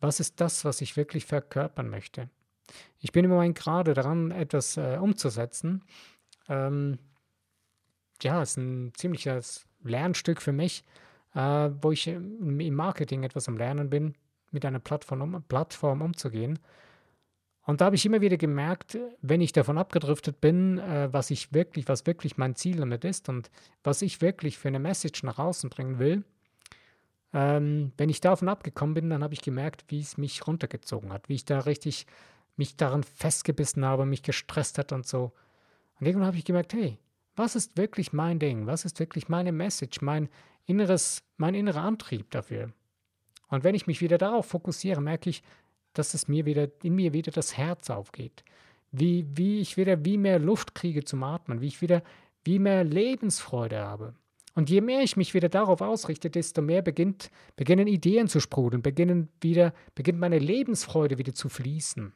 Was 0.02 0.20
ist 0.20 0.42
das, 0.42 0.66
was 0.66 0.82
ich 0.82 0.98
wirklich 0.98 1.26
verkörpern 1.26 1.90
möchte? 1.90 2.30
Ich 3.00 3.14
bin 3.14 3.24
im 3.24 3.32
Moment 3.32 3.58
gerade 3.58 3.94
daran, 3.94 4.32
etwas 4.32 4.76
äh, 4.76 4.98
umzusetzen. 5.00 5.84
Ähm, 6.50 7.00
ja, 8.24 8.42
es 8.42 8.52
ist 8.52 8.58
ein 8.58 8.94
ziemliches 8.96 9.66
Lernstück 9.84 10.42
für 10.42 10.52
mich, 10.52 10.84
äh, 11.36 11.70
wo 11.82 11.92
ich 11.92 12.08
im 12.08 12.76
Marketing 12.76 13.24
etwas 13.24 13.48
am 13.48 13.58
Lernen 13.58 13.90
bin, 13.90 14.16
mit 14.52 14.66
einer 14.66 14.80
Plattform, 14.80 15.22
um, 15.22 15.44
Plattform 15.44 16.02
umzugehen. 16.02 16.60
Und 17.66 17.80
da 17.80 17.86
habe 17.86 17.96
ich 17.96 18.06
immer 18.06 18.22
wieder 18.22 18.38
gemerkt, 18.38 18.98
wenn 19.22 19.42
ich 19.42 19.54
davon 19.54 19.78
abgedriftet 19.78 20.42
bin, 20.42 20.80
äh, 20.80 21.12
was 21.12 21.32
ich 21.32 21.54
wirklich, 21.54 21.88
was 21.88 22.06
wirklich 22.06 22.38
mein 22.38 22.56
Ziel 22.56 22.78
damit 22.78 23.06
ist 23.06 23.30
und 23.30 23.50
was 23.84 24.02
ich 24.02 24.22
wirklich 24.22 24.58
für 24.58 24.68
eine 24.68 24.80
Message 24.80 25.24
nach 25.24 25.40
außen 25.40 25.70
bringen 25.70 25.98
will, 25.98 26.24
ähm, 27.34 27.94
wenn 27.98 28.10
ich 28.10 28.22
davon 28.22 28.50
abgekommen 28.50 28.94
bin, 28.94 29.10
dann 29.10 29.24
habe 29.24 29.34
ich 29.34 29.42
gemerkt, 29.42 29.86
wie 29.88 30.02
es 30.02 30.18
mich 30.18 30.46
runtergezogen 30.46 31.12
hat, 31.12 31.30
wie 31.30 31.36
ich 31.36 31.46
da 31.46 31.60
richtig 31.60 32.06
mich 32.58 32.76
daran 32.76 33.04
festgebissen 33.04 33.84
habe, 33.84 34.06
mich 34.06 34.22
gestresst 34.22 34.78
hat 34.78 34.92
und 34.92 35.08
so. 35.08 35.32
Und 36.00 36.06
irgendwann 36.06 36.28
habe 36.28 36.38
ich 36.38 36.46
gemerkt, 36.46 36.74
hey, 36.74 37.00
was 37.36 37.56
ist 37.56 37.78
wirklich 37.78 38.14
mein 38.14 38.40
Ding? 38.40 38.68
Was 38.68 38.86
ist 38.86 39.00
wirklich 39.00 39.30
meine 39.30 39.52
Message, 39.52 40.02
mein 40.02 40.30
inneres, 40.66 41.24
mein 41.38 41.56
innerer 41.56 41.82
Antrieb 41.82 42.30
dafür? 42.32 42.72
Und 43.48 43.64
wenn 43.64 43.76
ich 43.76 43.88
mich 43.88 44.02
wieder 44.02 44.18
darauf 44.18 44.48
fokussiere, 44.48 45.02
merke 45.02 45.30
ich, 45.30 45.44
dass 45.94 46.14
es 46.14 46.28
mir 46.28 46.46
wieder, 46.46 46.70
in 46.82 46.96
mir 46.96 47.14
wieder 47.14 47.32
das 47.32 47.58
Herz 47.58 47.90
aufgeht. 47.90 48.44
Wie, 48.92 49.26
wie 49.36 49.60
ich 49.60 49.78
wieder 49.78 50.06
wie 50.06 50.18
mehr 50.18 50.40
Luft 50.40 50.76
kriege 50.76 51.04
zum 51.04 51.24
Atmen, 51.24 51.62
wie 51.62 51.68
ich 51.68 51.82
wieder 51.82 52.04
wie 52.44 52.60
mehr 52.60 52.84
Lebensfreude 52.84 53.80
habe. 53.80 54.16
Und 54.56 54.70
je 54.70 54.82
mehr 54.82 55.02
ich 55.02 55.18
mich 55.18 55.34
wieder 55.34 55.50
darauf 55.50 55.82
ausrichte, 55.82 56.30
desto 56.30 56.62
mehr 56.62 56.82
beginnt, 56.82 57.32
beginnen 57.56 57.88
Ideen 57.88 58.28
zu 58.28 58.40
sprudeln, 58.40 58.84
beginnen 58.84 59.30
wieder, 59.42 59.74
beginnt 59.96 60.20
meine 60.20 60.38
Lebensfreude 60.38 61.18
wieder 61.18 61.34
zu 61.34 61.50
fließen. 61.50 62.14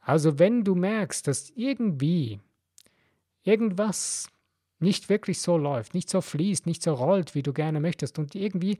Also 0.00 0.38
wenn 0.38 0.64
du 0.64 0.74
merkst, 0.74 1.26
dass 1.26 1.50
irgendwie 1.50 2.40
irgendwas 3.50 4.28
nicht 4.78 5.08
wirklich 5.08 5.40
so 5.40 5.56
läuft, 5.56 5.94
nicht 5.94 6.08
so 6.08 6.20
fließt, 6.20 6.66
nicht 6.66 6.82
so 6.82 6.94
rollt, 6.94 7.34
wie 7.34 7.42
du 7.42 7.52
gerne 7.52 7.80
möchtest 7.80 8.18
und 8.18 8.34
irgendwie 8.34 8.78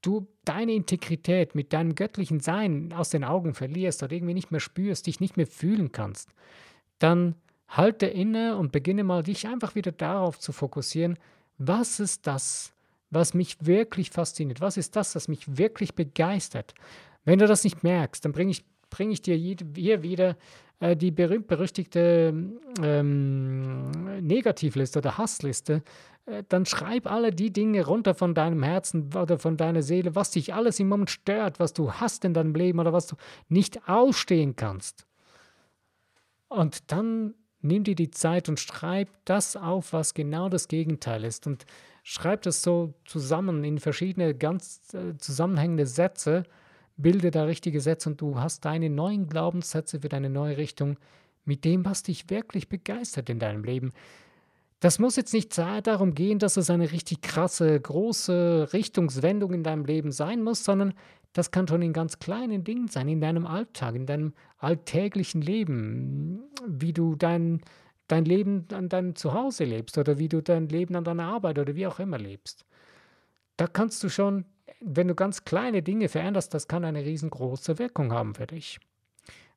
du 0.00 0.26
deine 0.44 0.72
Integrität 0.72 1.54
mit 1.54 1.72
deinem 1.72 1.94
göttlichen 1.94 2.40
Sein 2.40 2.92
aus 2.92 3.10
den 3.10 3.24
Augen 3.24 3.54
verlierst 3.54 4.02
oder 4.02 4.12
irgendwie 4.12 4.34
nicht 4.34 4.50
mehr 4.50 4.60
spürst, 4.60 5.06
dich 5.06 5.20
nicht 5.20 5.36
mehr 5.36 5.46
fühlen 5.46 5.92
kannst, 5.92 6.30
dann 6.98 7.34
halte 7.68 8.06
inne 8.06 8.56
und 8.56 8.72
beginne 8.72 9.04
mal 9.04 9.22
dich 9.22 9.46
einfach 9.46 9.74
wieder 9.74 9.92
darauf 9.92 10.38
zu 10.38 10.52
fokussieren, 10.52 11.18
was 11.58 12.00
ist 12.00 12.26
das, 12.26 12.72
was 13.10 13.34
mich 13.34 13.56
wirklich 13.60 14.10
fasziniert? 14.10 14.60
Was 14.60 14.76
ist 14.76 14.96
das, 14.96 15.14
was 15.14 15.28
mich 15.28 15.56
wirklich 15.56 15.94
begeistert? 15.94 16.74
Wenn 17.24 17.38
du 17.38 17.46
das 17.46 17.64
nicht 17.64 17.82
merkst, 17.82 18.24
dann 18.24 18.32
bringe 18.32 18.50
ich, 18.50 18.64
bring 18.90 19.10
ich 19.10 19.22
dir 19.22 19.36
hier 19.36 20.02
wieder 20.02 20.36
äh, 20.80 20.96
die 20.96 21.10
berühmt-berüchtigte 21.10 22.34
ähm, 22.82 23.90
Negativliste 24.20 24.98
oder 24.98 25.18
Hassliste. 25.18 25.82
Äh, 26.26 26.42
dann 26.48 26.66
schreib 26.66 27.10
alle 27.10 27.30
die 27.30 27.52
Dinge 27.52 27.86
runter 27.86 28.14
von 28.14 28.34
deinem 28.34 28.62
Herzen 28.62 29.10
oder 29.14 29.38
von 29.38 29.56
deiner 29.56 29.82
Seele, 29.82 30.14
was 30.14 30.30
dich 30.30 30.54
alles 30.54 30.80
im 30.80 30.88
Moment 30.88 31.10
stört, 31.10 31.58
was 31.60 31.72
du 31.72 31.92
hast 31.92 32.24
in 32.24 32.34
deinem 32.34 32.54
Leben 32.54 32.78
oder 32.78 32.92
was 32.92 33.06
du 33.06 33.16
nicht 33.48 33.88
ausstehen 33.88 34.56
kannst. 34.56 35.06
Und 36.48 36.92
dann 36.92 37.34
nimm 37.60 37.82
dir 37.82 37.94
die 37.94 38.10
Zeit 38.10 38.48
und 38.48 38.60
schreib 38.60 39.08
das 39.24 39.56
auf, 39.56 39.92
was 39.92 40.14
genau 40.14 40.48
das 40.48 40.68
Gegenteil 40.68 41.24
ist. 41.24 41.46
Und 41.46 41.64
schreib 42.02 42.42
das 42.42 42.62
so 42.62 42.94
zusammen 43.04 43.64
in 43.64 43.78
verschiedene 43.78 44.34
ganz 44.34 44.92
äh, 44.94 45.16
zusammenhängende 45.16 45.86
Sätze, 45.86 46.44
bilde 46.96 47.30
da 47.30 47.44
richtige 47.44 47.80
Sätze 47.80 48.10
und 48.10 48.20
du 48.20 48.38
hast 48.38 48.64
deine 48.64 48.90
neuen 48.90 49.28
Glaubenssätze 49.28 50.00
für 50.00 50.08
deine 50.08 50.30
neue 50.30 50.56
Richtung 50.56 50.98
mit 51.44 51.64
dem, 51.64 51.84
was 51.84 52.02
dich 52.02 52.30
wirklich 52.30 52.68
begeistert 52.68 53.28
in 53.28 53.38
deinem 53.38 53.64
Leben. 53.64 53.92
Das 54.80 54.98
muss 54.98 55.16
jetzt 55.16 55.32
nicht 55.32 55.56
darum 55.56 56.14
gehen, 56.14 56.38
dass 56.38 56.56
es 56.56 56.68
eine 56.68 56.92
richtig 56.92 57.22
krasse, 57.22 57.80
große 57.80 58.68
Richtungswendung 58.72 59.52
in 59.54 59.62
deinem 59.62 59.84
Leben 59.84 60.12
sein 60.12 60.42
muss, 60.42 60.62
sondern 60.62 60.94
das 61.32 61.50
kann 61.50 61.66
schon 61.66 61.82
in 61.82 61.92
ganz 61.92 62.18
kleinen 62.18 62.64
Dingen 62.64 62.88
sein, 62.88 63.08
in 63.08 63.20
deinem 63.20 63.46
Alltag, 63.46 63.94
in 63.94 64.06
deinem 64.06 64.34
alltäglichen 64.58 65.40
Leben, 65.40 66.42
wie 66.66 66.92
du 66.92 67.16
dein, 67.16 67.60
dein 68.08 68.24
Leben 68.24 68.66
an 68.72 68.88
deinem 68.88 69.16
Zuhause 69.16 69.64
lebst 69.64 69.98
oder 69.98 70.18
wie 70.18 70.28
du 70.28 70.42
dein 70.42 70.68
Leben 70.68 70.94
an 70.94 71.04
deiner 71.04 71.24
Arbeit 71.24 71.58
oder 71.58 71.74
wie 71.74 71.86
auch 71.86 71.98
immer 71.98 72.18
lebst. 72.18 72.64
Da 73.56 73.66
kannst 73.66 74.02
du 74.04 74.08
schon, 74.08 74.44
wenn 74.84 75.08
du 75.08 75.14
ganz 75.14 75.44
kleine 75.44 75.82
Dinge 75.82 76.08
veränderst, 76.08 76.52
das 76.54 76.68
kann 76.68 76.84
eine 76.84 77.04
riesengroße 77.04 77.78
Wirkung 77.78 78.12
haben 78.12 78.34
für 78.34 78.46
dich. 78.46 78.78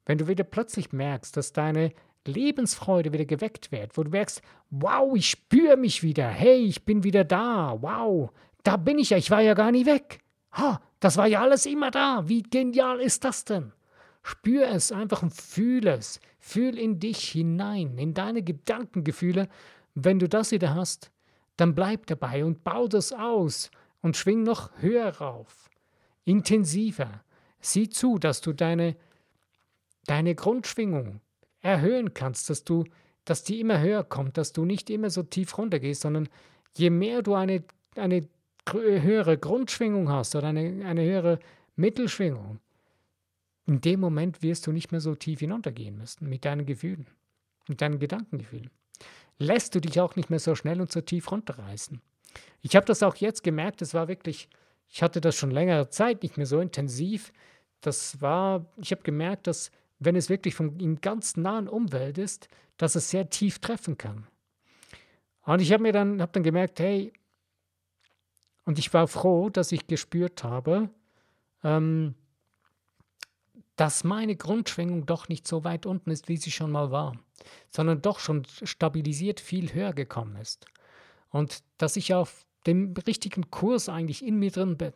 Wenn 0.05 0.17
du 0.17 0.27
wieder 0.27 0.43
plötzlich 0.43 0.93
merkst, 0.93 1.35
dass 1.35 1.53
deine 1.53 1.91
Lebensfreude 2.25 3.13
wieder 3.13 3.25
geweckt 3.25 3.71
wird, 3.71 3.97
wo 3.97 4.03
du 4.03 4.11
merkst, 4.11 4.41
wow, 4.69 5.15
ich 5.15 5.29
spüre 5.29 5.77
mich 5.77 6.03
wieder, 6.03 6.27
hey, 6.27 6.59
ich 6.59 6.85
bin 6.85 7.03
wieder 7.03 7.23
da, 7.23 7.77
wow, 7.81 8.31
da 8.63 8.77
bin 8.77 8.99
ich 8.99 9.11
ja, 9.11 9.17
ich 9.17 9.31
war 9.31 9.41
ja 9.41 9.53
gar 9.53 9.71
nie 9.71 9.85
weg. 9.85 10.19
Ha, 10.53 10.81
das 10.99 11.17
war 11.17 11.27
ja 11.27 11.41
alles 11.41 11.65
immer 11.65 11.91
da. 11.91 12.27
Wie 12.27 12.43
genial 12.43 12.99
ist 12.99 13.23
das 13.23 13.45
denn? 13.45 13.73
Spür 14.23 14.67
es 14.67 14.91
einfach 14.91 15.23
und 15.23 15.33
fühle 15.33 15.91
es. 15.91 16.19
Fühl 16.39 16.77
in 16.77 16.99
dich 16.99 17.19
hinein, 17.29 17.97
in 17.97 18.13
deine 18.13 18.41
Gedankengefühle. 18.43 19.47
Wenn 19.95 20.19
du 20.19 20.27
das 20.27 20.51
wieder 20.51 20.75
hast, 20.75 21.11
dann 21.57 21.75
bleib 21.75 22.07
dabei 22.07 22.45
und 22.45 22.63
bau 22.63 22.87
das 22.87 23.13
aus 23.13 23.71
und 24.07 24.15
schwing 24.15 24.43
noch 24.43 24.71
höher 24.79 25.09
rauf, 25.17 25.69
intensiver. 26.23 27.25
Sieh 27.59 27.89
zu, 27.89 28.17
dass 28.17 28.39
du 28.39 28.53
deine, 28.53 28.95
deine 30.05 30.33
Grundschwingung 30.33 31.19
erhöhen 31.59 32.13
kannst, 32.13 32.49
dass 32.49 32.63
du, 32.63 32.85
dass 33.25 33.43
die 33.43 33.59
immer 33.59 33.81
höher 33.81 34.05
kommt, 34.05 34.37
dass 34.37 34.53
du 34.53 34.63
nicht 34.63 34.89
immer 34.89 35.09
so 35.09 35.23
tief 35.23 35.57
runtergehst, 35.57 36.03
sondern 36.03 36.29
je 36.73 36.89
mehr 36.89 37.21
du 37.21 37.33
eine, 37.33 37.65
eine 37.97 38.29
höhere 38.71 39.37
Grundschwingung 39.37 40.07
hast 40.07 40.37
oder 40.37 40.47
eine, 40.47 40.85
eine 40.85 41.03
höhere 41.03 41.39
Mittelschwingung, 41.75 42.59
in 43.65 43.81
dem 43.81 43.99
Moment 43.99 44.41
wirst 44.41 44.67
du 44.67 44.71
nicht 44.71 44.93
mehr 44.93 45.01
so 45.01 45.15
tief 45.15 45.41
hinuntergehen 45.41 45.97
müssen 45.97 46.29
mit 46.29 46.45
deinen 46.45 46.65
Gefühlen, 46.65 47.07
mit 47.67 47.81
deinen 47.81 47.99
Gedankengefühlen. 47.99 48.69
Lässt 49.37 49.75
du 49.75 49.81
dich 49.81 49.99
auch 49.99 50.15
nicht 50.15 50.29
mehr 50.29 50.39
so 50.39 50.55
schnell 50.55 50.79
und 50.79 50.93
so 50.93 51.01
tief 51.01 51.29
runterreißen. 51.29 52.01
Ich 52.61 52.75
habe 52.75 52.85
das 52.85 53.03
auch 53.03 53.15
jetzt 53.15 53.43
gemerkt, 53.43 53.81
es 53.81 53.93
war 53.93 54.07
wirklich, 54.07 54.49
ich 54.89 55.01
hatte 55.01 55.21
das 55.21 55.35
schon 55.35 55.51
längere 55.51 55.89
Zeit 55.89 56.23
nicht 56.23 56.37
mehr 56.37 56.45
so 56.45 56.59
intensiv. 56.59 57.31
Das 57.81 58.21
war, 58.21 58.65
ich 58.77 58.91
habe 58.91 59.03
gemerkt, 59.03 59.47
dass 59.47 59.71
wenn 59.99 60.15
es 60.15 60.29
wirklich 60.29 60.55
von 60.55 60.79
in 60.79 61.01
ganz 61.01 61.37
nahen 61.37 61.67
Umwelt 61.67 62.17
ist, 62.17 62.47
dass 62.77 62.95
es 62.95 63.09
sehr 63.09 63.29
tief 63.29 63.59
treffen 63.59 63.97
kann. 63.97 64.27
Und 65.43 65.61
ich 65.61 65.71
habe 65.71 65.83
mir 65.83 65.93
dann, 65.93 66.21
hab 66.21 66.33
dann 66.33 66.43
gemerkt, 66.43 66.79
hey, 66.79 67.13
und 68.65 68.77
ich 68.77 68.93
war 68.93 69.07
froh, 69.07 69.49
dass 69.49 69.71
ich 69.71 69.87
gespürt 69.87 70.43
habe, 70.43 70.89
ähm, 71.63 72.15
dass 73.77 74.03
meine 74.03 74.35
Grundschwingung 74.35 75.05
doch 75.05 75.29
nicht 75.29 75.47
so 75.47 75.63
weit 75.63 75.85
unten 75.85 76.11
ist, 76.11 76.27
wie 76.27 76.37
sie 76.37 76.51
schon 76.51 76.71
mal 76.71 76.91
war, 76.91 77.17
sondern 77.69 78.01
doch 78.01 78.19
schon 78.19 78.43
stabilisiert 78.63 79.39
viel 79.39 79.73
höher 79.73 79.93
gekommen 79.93 80.35
ist. 80.35 80.65
Und 81.29 81.63
dass 81.77 81.95
ich 81.95 82.13
auf 82.13 82.45
dem 82.65 82.93
richtigen 83.05 83.49
Kurs 83.51 83.89
eigentlich 83.89 84.25
in 84.25 84.37
mir 84.39 84.51
drin 84.51 84.77
bin. 84.77 84.93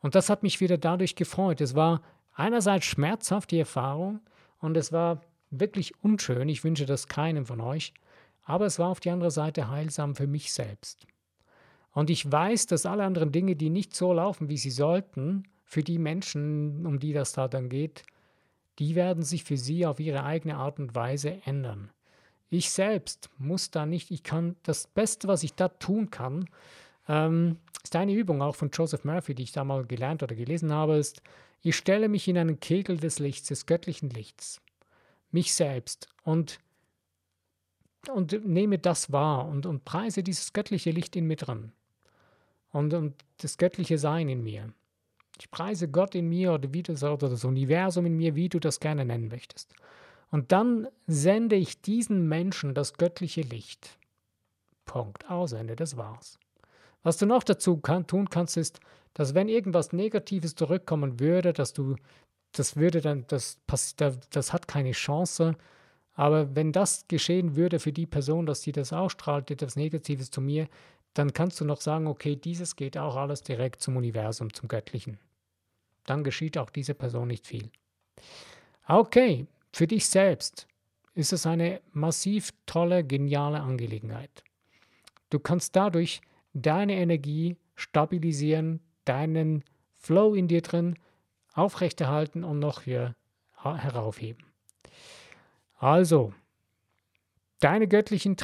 Und 0.00 0.14
das 0.14 0.28
hat 0.28 0.42
mich 0.42 0.60
wieder 0.60 0.78
dadurch 0.78 1.14
gefreut. 1.16 1.60
Es 1.60 1.74
war 1.74 2.02
einerseits 2.34 2.86
schmerzhaft, 2.86 3.50
die 3.50 3.58
Erfahrung, 3.58 4.20
und 4.58 4.76
es 4.76 4.92
war 4.92 5.20
wirklich 5.50 5.92
unschön. 6.02 6.48
Ich 6.48 6.64
wünsche 6.64 6.86
das 6.86 7.08
keinem 7.08 7.46
von 7.46 7.60
euch. 7.60 7.92
Aber 8.42 8.66
es 8.66 8.78
war 8.78 8.88
auf 8.88 9.00
die 9.00 9.10
andere 9.10 9.30
Seite 9.30 9.70
heilsam 9.70 10.14
für 10.14 10.26
mich 10.26 10.52
selbst. 10.52 11.06
Und 11.92 12.10
ich 12.10 12.30
weiß, 12.30 12.66
dass 12.66 12.86
alle 12.86 13.04
anderen 13.04 13.32
Dinge, 13.32 13.56
die 13.56 13.70
nicht 13.70 13.94
so 13.94 14.12
laufen, 14.12 14.48
wie 14.48 14.58
sie 14.58 14.70
sollten, 14.70 15.44
für 15.64 15.82
die 15.82 15.98
Menschen, 15.98 16.86
um 16.86 17.00
die 17.00 17.12
das 17.12 17.32
da 17.32 17.48
dann 17.48 17.68
geht, 17.68 18.04
die 18.78 18.94
werden 18.94 19.22
sich 19.22 19.44
für 19.44 19.56
sie 19.56 19.86
auf 19.86 19.98
ihre 19.98 20.22
eigene 20.22 20.56
Art 20.56 20.78
und 20.78 20.94
Weise 20.94 21.40
ändern. 21.44 21.90
Ich 22.48 22.70
selbst 22.70 23.28
muss 23.38 23.70
da 23.70 23.86
nicht, 23.86 24.10
ich 24.10 24.22
kann, 24.22 24.56
das 24.62 24.86
Beste, 24.86 25.28
was 25.28 25.42
ich 25.42 25.54
da 25.54 25.68
tun 25.68 26.10
kann, 26.10 26.48
ähm, 27.08 27.58
ist 27.82 27.96
eine 27.96 28.12
Übung 28.12 28.42
auch 28.42 28.54
von 28.54 28.70
Joseph 28.70 29.04
Murphy, 29.04 29.34
die 29.34 29.44
ich 29.44 29.52
da 29.52 29.64
mal 29.64 29.84
gelernt 29.84 30.22
oder 30.22 30.34
gelesen 30.34 30.72
habe, 30.72 30.96
ist, 30.96 31.22
ich 31.62 31.76
stelle 31.76 32.08
mich 32.08 32.28
in 32.28 32.38
einen 32.38 32.60
Kegel 32.60 32.98
des 32.98 33.18
Lichts, 33.18 33.48
des 33.48 33.66
göttlichen 33.66 34.10
Lichts, 34.10 34.60
mich 35.30 35.54
selbst 35.54 36.08
und 36.22 36.58
und 38.08 38.46
nehme 38.46 38.78
das 38.78 39.10
wahr 39.10 39.46
und, 39.46 39.66
und 39.66 39.84
preise 39.84 40.22
dieses 40.22 40.52
göttliche 40.52 40.90
Licht 40.90 41.16
in 41.16 41.26
mir 41.26 41.36
drin 41.36 41.72
und, 42.70 42.94
und 42.94 43.14
das 43.38 43.58
göttliche 43.58 43.98
Sein 43.98 44.28
in 44.28 44.42
mir. 44.42 44.72
Ich 45.38 45.50
preise 45.50 45.88
Gott 45.88 46.14
in 46.14 46.28
mir 46.28 46.52
oder 46.52 46.72
wie 46.72 46.82
das, 46.82 47.02
oder 47.02 47.28
das 47.28 47.44
Universum 47.44 48.06
in 48.06 48.16
mir, 48.16 48.34
wie 48.34 48.48
du 48.48 48.58
das 48.58 48.80
gerne 48.80 49.04
nennen 49.04 49.28
möchtest. 49.28 49.74
Und 50.30 50.52
dann 50.52 50.88
sende 51.06 51.56
ich 51.56 51.80
diesen 51.80 52.28
Menschen 52.28 52.74
das 52.74 52.94
göttliche 52.94 53.42
Licht. 53.42 53.98
Punkt. 54.84 55.30
Ausende, 55.30 55.76
das 55.76 55.96
war's. 55.96 56.38
Was 57.02 57.18
du 57.18 57.26
noch 57.26 57.44
dazu 57.44 57.76
kann, 57.76 58.06
tun 58.06 58.30
kannst, 58.30 58.56
ist, 58.56 58.80
dass 59.14 59.34
wenn 59.34 59.48
irgendwas 59.48 59.92
Negatives 59.92 60.54
zurückkommen 60.54 61.20
würde, 61.20 61.52
dass 61.52 61.72
du, 61.72 61.96
das 62.52 62.76
würde 62.76 63.00
dann, 63.00 63.24
das, 63.28 63.58
das 63.66 64.52
hat 64.52 64.68
keine 64.68 64.92
Chance. 64.92 65.56
Aber 66.14 66.56
wenn 66.56 66.72
das 66.72 67.06
geschehen 67.08 67.56
würde 67.56 67.78
für 67.78 67.92
die 67.92 68.06
Person, 68.06 68.46
dass 68.46 68.62
sie 68.62 68.72
das 68.72 68.92
ausstrahlt, 68.92 69.50
etwas 69.50 69.76
Negatives 69.76 70.30
zu 70.30 70.40
mir, 70.40 70.68
dann 71.14 71.32
kannst 71.32 71.60
du 71.60 71.64
noch 71.64 71.80
sagen, 71.80 72.06
okay, 72.06 72.36
dieses 72.36 72.76
geht 72.76 72.98
auch 72.98 73.16
alles 73.16 73.42
direkt 73.42 73.80
zum 73.80 73.96
Universum, 73.96 74.52
zum 74.52 74.68
Göttlichen. 74.68 75.18
Dann 76.04 76.24
geschieht 76.24 76.58
auch 76.58 76.70
dieser 76.70 76.94
Person 76.94 77.28
nicht 77.28 77.46
viel. 77.46 77.70
Okay, 78.86 79.46
für 79.76 79.86
dich 79.86 80.08
selbst 80.08 80.66
ist 81.12 81.34
es 81.34 81.44
eine 81.44 81.82
massiv 81.92 82.54
tolle, 82.64 83.04
geniale 83.04 83.60
Angelegenheit. 83.60 84.42
Du 85.28 85.38
kannst 85.38 85.76
dadurch 85.76 86.22
deine 86.54 86.94
Energie 86.94 87.58
stabilisieren, 87.74 88.80
deinen 89.04 89.64
Flow 89.92 90.32
in 90.32 90.48
dir 90.48 90.62
drin 90.62 90.98
aufrechterhalten 91.52 92.42
und 92.42 92.58
noch 92.58 92.84
hier 92.84 93.16
heraufheben. 93.52 94.46
Also, 95.74 96.32
deine, 97.60 97.86
göttlichen, 97.86 98.36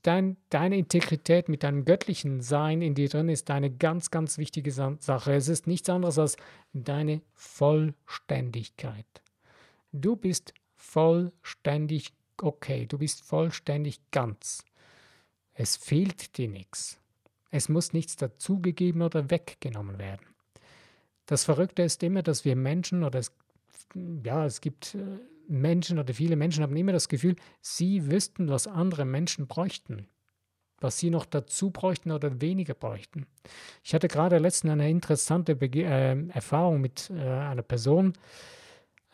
dein, 0.00 0.38
deine 0.48 0.78
Integrität 0.78 1.50
mit 1.50 1.64
deinem 1.64 1.84
göttlichen 1.84 2.40
Sein 2.40 2.80
in 2.80 2.94
dir 2.94 3.10
drin 3.10 3.28
ist 3.28 3.50
eine 3.50 3.70
ganz, 3.70 4.10
ganz 4.10 4.38
wichtige 4.38 4.72
Sache. 4.72 5.34
Es 5.34 5.48
ist 5.48 5.66
nichts 5.66 5.90
anderes 5.90 6.18
als 6.18 6.38
deine 6.72 7.20
Vollständigkeit. 7.34 9.04
Du 9.92 10.16
bist 10.16 10.54
vollständig 10.88 12.12
okay, 12.42 12.86
du 12.86 12.98
bist 12.98 13.24
vollständig 13.24 14.00
ganz. 14.10 14.64
Es 15.54 15.76
fehlt 15.76 16.38
dir 16.38 16.48
nichts. 16.48 17.00
Es 17.50 17.68
muss 17.68 17.92
nichts 17.92 18.16
dazugegeben 18.16 19.02
oder 19.02 19.30
weggenommen 19.30 19.98
werden. 19.98 20.26
Das 21.26 21.44
Verrückte 21.44 21.82
ist 21.82 22.02
immer, 22.02 22.22
dass 22.22 22.44
wir 22.44 22.56
Menschen 22.56 23.04
oder 23.04 23.18
es, 23.18 23.32
ja, 24.24 24.44
es 24.46 24.60
gibt 24.60 24.94
äh, 24.94 24.98
Menschen 25.48 25.98
oder 25.98 26.12
viele 26.14 26.36
Menschen 26.36 26.62
haben 26.62 26.76
immer 26.76 26.92
das 26.92 27.08
Gefühl, 27.08 27.36
sie 27.60 28.10
wüssten, 28.10 28.48
was 28.48 28.66
andere 28.66 29.04
Menschen 29.04 29.46
bräuchten, 29.46 30.06
was 30.78 30.98
sie 30.98 31.10
noch 31.10 31.24
dazu 31.24 31.70
bräuchten 31.70 32.12
oder 32.12 32.40
weniger 32.40 32.74
bräuchten. 32.74 33.26
Ich 33.82 33.94
hatte 33.94 34.08
gerade 34.08 34.38
letztens 34.38 34.72
eine 34.72 34.90
interessante 34.90 35.56
Bege 35.56 35.84
äh, 35.84 36.28
Erfahrung 36.28 36.80
mit 36.80 37.10
äh, 37.10 37.20
einer 37.22 37.62
Person, 37.62 38.12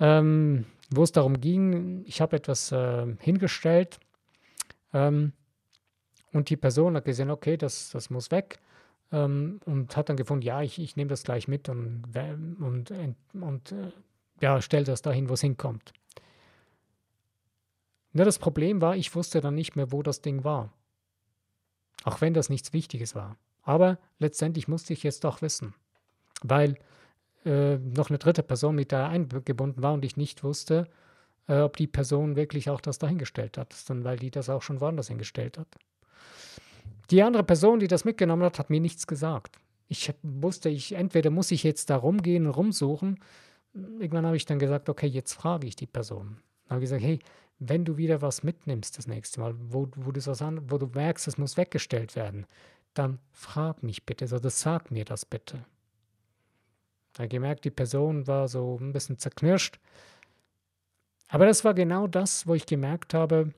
ähm, 0.01 0.67
wo 0.91 1.03
es 1.03 1.13
darum 1.13 1.41
ging, 1.41 2.05
ich 2.07 2.21
habe 2.21 2.37
etwas 2.37 2.73
äh, 2.73 3.07
hingestellt 3.21 3.99
Ähm, 4.95 5.33
und 6.33 6.49
die 6.51 6.57
Person 6.57 6.97
hat 6.97 7.05
gesehen, 7.05 7.31
okay, 7.31 7.57
das, 7.57 7.91
das 7.91 8.11
muss 8.11 8.31
weg 8.31 8.59
ähm, 9.13 9.61
und 9.67 9.97
hat 9.97 10.09
dann 10.09 10.17
gefunden, 10.17 10.47
ja, 10.47 10.63
ich, 10.63 10.79
ich 10.79 10.97
nehme 10.97 11.11
das 11.11 11.25
gleich 11.25 11.49
mit 11.49 11.69
und, 11.69 12.05
und, 12.61 12.93
und 13.33 13.73
äh, 13.73 13.93
ja, 14.41 14.61
stelle 14.63 14.85
das 14.85 15.03
dahin, 15.03 15.29
wo 15.29 15.35
es 15.35 15.41
hinkommt. 15.41 15.93
Nur 18.13 18.25
das 18.25 18.39
Problem 18.39 18.81
war, 18.81 18.97
ich 18.97 19.15
wusste 19.15 19.41
dann 19.41 19.55
nicht 19.55 19.75
mehr, 19.77 19.91
wo 19.91 20.03
das 20.03 20.21
Ding 20.21 20.45
war. 20.45 20.73
Auch 22.05 22.21
wenn 22.21 22.35
das 22.35 22.49
nichts 22.49 22.73
Wichtiges 22.73 23.15
war. 23.15 23.37
Aber 23.63 23.99
letztendlich 24.19 24.69
musste 24.69 24.93
ich 24.93 25.05
es 25.05 25.21
doch 25.21 25.43
wissen, 25.43 25.75
weil 26.43 26.77
äh, 27.45 27.77
noch 27.79 28.11
eine 28.11 28.19
dritte 28.19 28.43
Person 28.43 28.75
mit 28.75 28.93
da 28.93 29.09
eingebunden 29.09 29.83
war 29.83 29.95
und 29.95 30.05
ich 30.05 30.17
nicht 30.17 30.43
wusste, 30.45 30.89
äh, 31.49 31.61
ob 31.61 31.77
die 31.77 31.87
Person 31.87 32.37
wirklich 32.37 32.71
auch 32.71 32.81
das 32.81 32.99
dahingestellt 32.99 33.59
hat, 33.59 33.75
dann, 33.89 34.05
weil 34.05 34.19
die 34.19 34.31
das 34.31 34.49
auch 34.49 34.63
schon 34.63 34.81
woanders 34.81 35.09
hingestellt 35.09 35.59
hat. 35.59 35.69
Die 37.11 37.23
andere 37.23 37.45
Person, 37.45 37.81
die 37.81 37.89
das 37.89 38.05
mitgenommen 38.05 38.45
hat, 38.45 38.59
hat 38.59 38.71
mir 38.71 38.81
nichts 38.81 39.07
gesagt. 39.07 39.59
Ich 39.89 40.13
wusste, 40.23 40.71
ich 40.71 40.93
entweder 40.93 41.31
muss 41.31 41.51
ich 41.51 41.63
jetzt 41.63 41.91
da 41.91 41.97
rumgehen 41.97 42.47
rumsuchen. 42.47 43.21
Irgendwann 43.75 44.25
habe 44.25 44.37
ich 44.37 44.47
dann 44.47 44.59
gesagt, 44.59 44.89
okay, 44.89 45.07
jetzt 45.07 45.35
frage 45.35 45.67
ich 45.67 45.77
die 45.77 45.87
Person. 45.87 46.39
Dann 46.65 46.77
habe 46.77 46.85
ich 46.85 46.91
gesagt, 46.91 47.03
hey, 47.03 47.19
wenn 47.59 47.85
du 47.85 47.97
wieder 47.97 48.23
was 48.23 48.43
mitnimmst 48.43 48.97
das 48.97 49.07
nächste 49.07 49.41
Mal, 49.41 49.55
wo, 49.59 49.89
wo, 49.97 50.13
du, 50.13 50.25
was 50.25 50.43
an, 50.43 50.71
wo 50.71 50.79
du 50.79 50.87
merkst, 50.87 51.29
es 51.29 51.39
muss 51.39 51.57
weggestellt 51.57 52.17
werden, 52.17 52.47
dann 52.95 53.19
frag 53.33 53.83
mich 53.83 54.07
bitte, 54.07 54.25
also 54.25 54.39
sag 54.49 54.91
mir 54.91 55.05
das 55.05 55.25
bitte. 55.25 55.65
Ich 57.15 57.21
habe 57.21 57.29
gemerkt, 57.29 57.65
die 57.65 57.71
Person 57.71 58.27
war 58.27 58.49
so 58.49 58.77
ein 58.81 58.93
bisschen 58.93 59.19
zerknirscht. 59.19 59.79
Aber 61.29 61.47
das 61.47 61.65
war 61.65 61.73
genau 61.73 62.09
das, 62.09 62.47
wo 62.49 62.55
ich 62.55 62.67
gemerkt 62.67 63.15
habe, 63.15 63.55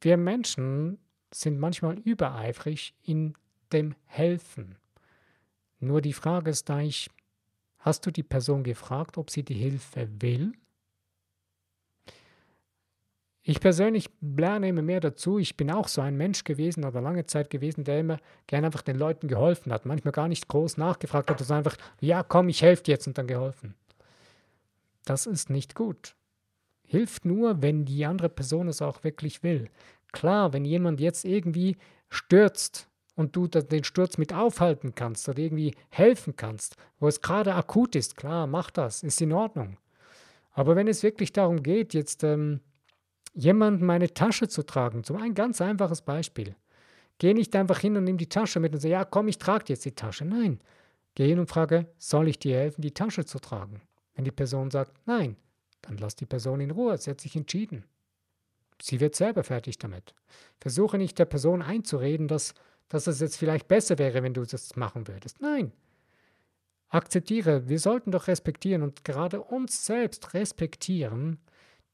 wir 0.00 0.16
Menschen 0.16 0.98
sind 1.30 1.58
manchmal 1.58 1.98
übereifrig 1.98 2.94
in 3.02 3.34
dem 3.70 3.94
Helfen. 4.06 4.76
Nur 5.78 6.00
die 6.00 6.14
Frage 6.14 6.50
ist 6.50 6.70
eigentlich, 6.70 7.10
hast 7.78 8.06
du 8.06 8.10
die 8.10 8.22
Person 8.22 8.64
gefragt, 8.64 9.18
ob 9.18 9.30
sie 9.30 9.42
die 9.42 9.54
Hilfe 9.54 10.08
will? 10.20 10.52
Ich 13.48 13.60
persönlich 13.60 14.10
lerne 14.20 14.66
immer 14.66 14.82
mehr 14.82 14.98
dazu. 14.98 15.38
Ich 15.38 15.56
bin 15.56 15.70
auch 15.70 15.86
so 15.86 16.00
ein 16.00 16.16
Mensch 16.16 16.42
gewesen 16.42 16.84
oder 16.84 17.00
lange 17.00 17.26
Zeit 17.26 17.48
gewesen, 17.48 17.84
der 17.84 18.00
immer 18.00 18.18
gerne 18.48 18.66
einfach 18.66 18.82
den 18.82 18.98
Leuten 18.98 19.28
geholfen 19.28 19.72
hat. 19.72 19.86
Manchmal 19.86 20.10
gar 20.10 20.26
nicht 20.26 20.48
groß 20.48 20.78
nachgefragt 20.78 21.30
hat, 21.30 21.38
sondern 21.38 21.58
einfach, 21.58 21.76
ja, 22.00 22.24
komm, 22.24 22.48
ich 22.48 22.62
helfe 22.62 22.82
dir 22.82 22.92
jetzt 22.92 23.06
und 23.06 23.16
dann 23.18 23.28
geholfen. 23.28 23.76
Das 25.04 25.26
ist 25.26 25.48
nicht 25.48 25.76
gut. 25.76 26.16
Hilft 26.88 27.24
nur, 27.24 27.62
wenn 27.62 27.84
die 27.84 28.04
andere 28.04 28.30
Person 28.30 28.66
es 28.66 28.82
auch 28.82 29.04
wirklich 29.04 29.44
will. 29.44 29.70
Klar, 30.10 30.52
wenn 30.52 30.64
jemand 30.64 30.98
jetzt 30.98 31.24
irgendwie 31.24 31.76
stürzt 32.08 32.88
und 33.14 33.36
du 33.36 33.46
den 33.46 33.84
Sturz 33.84 34.18
mit 34.18 34.32
aufhalten 34.32 34.96
kannst 34.96 35.28
oder 35.28 35.38
irgendwie 35.38 35.76
helfen 35.90 36.34
kannst, 36.34 36.76
wo 36.98 37.06
es 37.06 37.20
gerade 37.20 37.54
akut 37.54 37.94
ist, 37.94 38.16
klar, 38.16 38.48
mach 38.48 38.72
das, 38.72 39.04
ist 39.04 39.20
in 39.20 39.32
Ordnung. 39.32 39.76
Aber 40.50 40.74
wenn 40.74 40.88
es 40.88 41.04
wirklich 41.04 41.32
darum 41.32 41.62
geht, 41.62 41.94
jetzt 41.94 42.24
ähm, 42.24 42.58
jemandem 43.36 43.86
meine 43.86 44.12
Tasche 44.12 44.48
zu 44.48 44.64
tragen. 44.64 45.04
Zum 45.04 45.16
ein 45.16 45.34
ganz 45.34 45.60
einfaches 45.60 46.02
Beispiel. 46.02 46.56
Geh 47.18 47.34
nicht 47.34 47.54
einfach 47.54 47.78
hin 47.78 47.96
und 47.96 48.04
nimm 48.04 48.18
die 48.18 48.28
Tasche 48.28 48.60
mit 48.60 48.74
und 48.74 48.80
sag, 48.80 48.90
ja, 48.90 49.04
komm, 49.04 49.28
ich 49.28 49.38
trage 49.38 49.66
jetzt 49.68 49.84
die 49.84 49.94
Tasche. 49.94 50.24
Nein. 50.24 50.60
Geh 51.14 51.28
hin 51.28 51.38
und 51.38 51.48
frage, 51.48 51.86
soll 51.98 52.28
ich 52.28 52.38
dir 52.38 52.56
helfen, 52.56 52.82
die 52.82 52.92
Tasche 52.92 53.24
zu 53.24 53.38
tragen? 53.38 53.80
Wenn 54.14 54.24
die 54.24 54.32
Person 54.32 54.70
sagt, 54.70 54.92
nein, 55.06 55.36
dann 55.82 55.96
lass 55.98 56.16
die 56.16 56.26
Person 56.26 56.60
in 56.60 56.70
Ruhe, 56.70 56.98
sie 56.98 57.10
hat 57.10 57.20
sich 57.20 57.36
entschieden. 57.36 57.84
Sie 58.82 59.00
wird 59.00 59.14
selber 59.14 59.44
fertig 59.44 59.78
damit. 59.78 60.14
Versuche 60.60 60.98
nicht 60.98 61.18
der 61.18 61.24
Person 61.24 61.62
einzureden, 61.62 62.28
dass, 62.28 62.54
dass 62.88 63.06
es 63.06 63.20
jetzt 63.20 63.36
vielleicht 63.36 63.68
besser 63.68 63.98
wäre, 63.98 64.22
wenn 64.22 64.34
du 64.34 64.44
das 64.44 64.76
machen 64.76 65.08
würdest. 65.08 65.40
Nein. 65.40 65.72
Akzeptiere, 66.88 67.68
wir 67.68 67.78
sollten 67.78 68.10
doch 68.10 68.28
respektieren 68.28 68.82
und 68.82 69.04
gerade 69.04 69.40
uns 69.40 69.86
selbst 69.86 70.34
respektieren, 70.34 71.38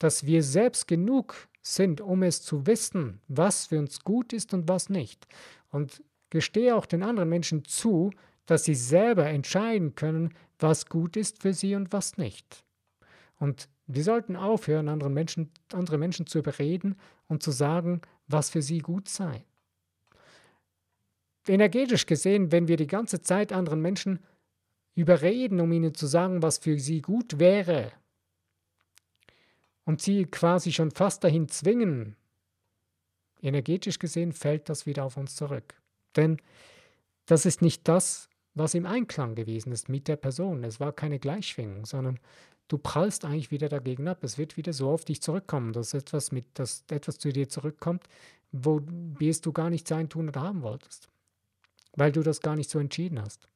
dass 0.03 0.27
wir 0.27 0.43
selbst 0.43 0.89
genug 0.89 1.49
sind, 1.63 2.01
um 2.01 2.23
es 2.25 2.43
zu 2.43 2.67
wissen, 2.67 3.21
was 3.29 3.67
für 3.67 3.79
uns 3.79 4.01
gut 4.01 4.33
ist 4.33 4.53
und 4.53 4.69
was 4.69 4.89
nicht. 4.89 5.27
Und 5.71 6.03
gestehe 6.31 6.75
auch 6.75 6.87
den 6.87 7.03
anderen 7.05 7.29
Menschen 7.29 7.65
zu, 7.65 8.11
dass 8.47 8.65
sie 8.65 8.75
selber 8.75 9.27
entscheiden 9.27 9.95
können, 9.95 10.35
was 10.59 10.87
gut 10.87 11.17
ist 11.17 11.41
für 11.41 11.55
sie 11.55 11.77
und 11.77 11.93
was 11.93 12.17
nicht. 12.17 12.65
Und 13.39 13.69
wir 13.87 14.03
sollten 14.03 14.35
aufhören, 14.35 14.89
anderen 14.89 15.15
Menschen, 15.15 15.51
andere 15.73 15.99
Menschen 15.99 16.27
zu 16.27 16.39
überreden 16.39 16.97
und 17.29 17.43
zu 17.43 17.53
sagen, 17.53 18.01
was 18.27 18.51
für 18.51 18.63
sie 18.63 18.79
gut 18.79 19.09
sei. 19.09 19.45
Energetisch 21.47 22.07
gesehen, 22.07 22.51
wenn 22.51 22.67
wir 22.67 22.77
die 22.77 22.87
ganze 22.87 23.21
Zeit 23.21 23.53
anderen 23.53 23.81
Menschen 23.81 24.21
überreden, 24.95 25.61
um 25.61 25.71
ihnen 25.73 25.95
zu 25.95 26.07
sagen, 26.07 26.43
was 26.43 26.59
für 26.59 26.79
sie 26.79 27.03
gut 27.03 27.39
wäre, 27.39 27.93
und 29.85 30.01
sie 30.01 30.25
quasi 30.25 30.73
schon 30.73 30.91
fast 30.91 31.25
dahin 31.25 31.49
zwingen, 31.49 32.17
energetisch 33.41 33.99
gesehen 33.99 34.33
fällt 34.33 34.69
das 34.69 34.87
wieder 34.87 35.05
auf 35.05 35.17
uns 35.17 35.35
zurück. 35.35 35.75
Denn 36.17 36.39
das 37.27 37.47
ist 37.47 37.63
nicht 37.63 37.89
das, 37.89 38.29
was 38.55 38.75
im 38.75 38.87
Einklang 38.87 39.35
gewesen 39.35 39.73
ist 39.73 39.89
mit 39.89 40.09
der 40.09 40.17
Person. 40.17 40.65
Es 40.65 40.79
war 40.79 40.93
keine 40.93 41.19
Gleichschwingung, 41.19 41.87
sondern 41.87 42.21
du 42.69 42.79
prallst 42.79 43.25
eigentlich 43.25 43.51
wieder 43.51 43.69
dagegen 43.69 44.09
ab. 44.09 44.23
Es 44.23 44.39
wird 44.39 44.57
wieder 44.57 44.73
so 44.73 44.91
auf 44.91 45.05
dich 45.05 45.23
zurückkommen, 45.23 45.73
dass 45.73 45.95
etwas 45.95 46.33
mit, 46.33 46.47
dass 46.55 46.85
etwas 46.91 47.19
zu 47.19 47.33
dir 47.33 47.49
zurückkommt, 47.49 48.05
wo 48.53 48.81
es 49.21 49.41
du 49.41 49.53
gar 49.53 49.71
nicht 49.71 49.89
sein, 49.89 50.09
tun 50.09 50.29
oder 50.29 50.43
haben 50.43 50.63
wolltest. 50.63 51.09
Weil 51.97 52.13
du 52.13 52.23
das 52.23 52.41
gar 52.41 52.57
nicht 52.57 52.71
so 52.71 52.79
entschieden 52.79 53.21
hast. 53.21 53.49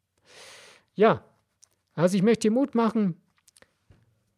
Ja, 0.94 1.24
also 1.94 2.16
ich 2.16 2.22
möchte 2.22 2.48
dir 2.48 2.52
Mut 2.52 2.74
machen, 2.74 3.20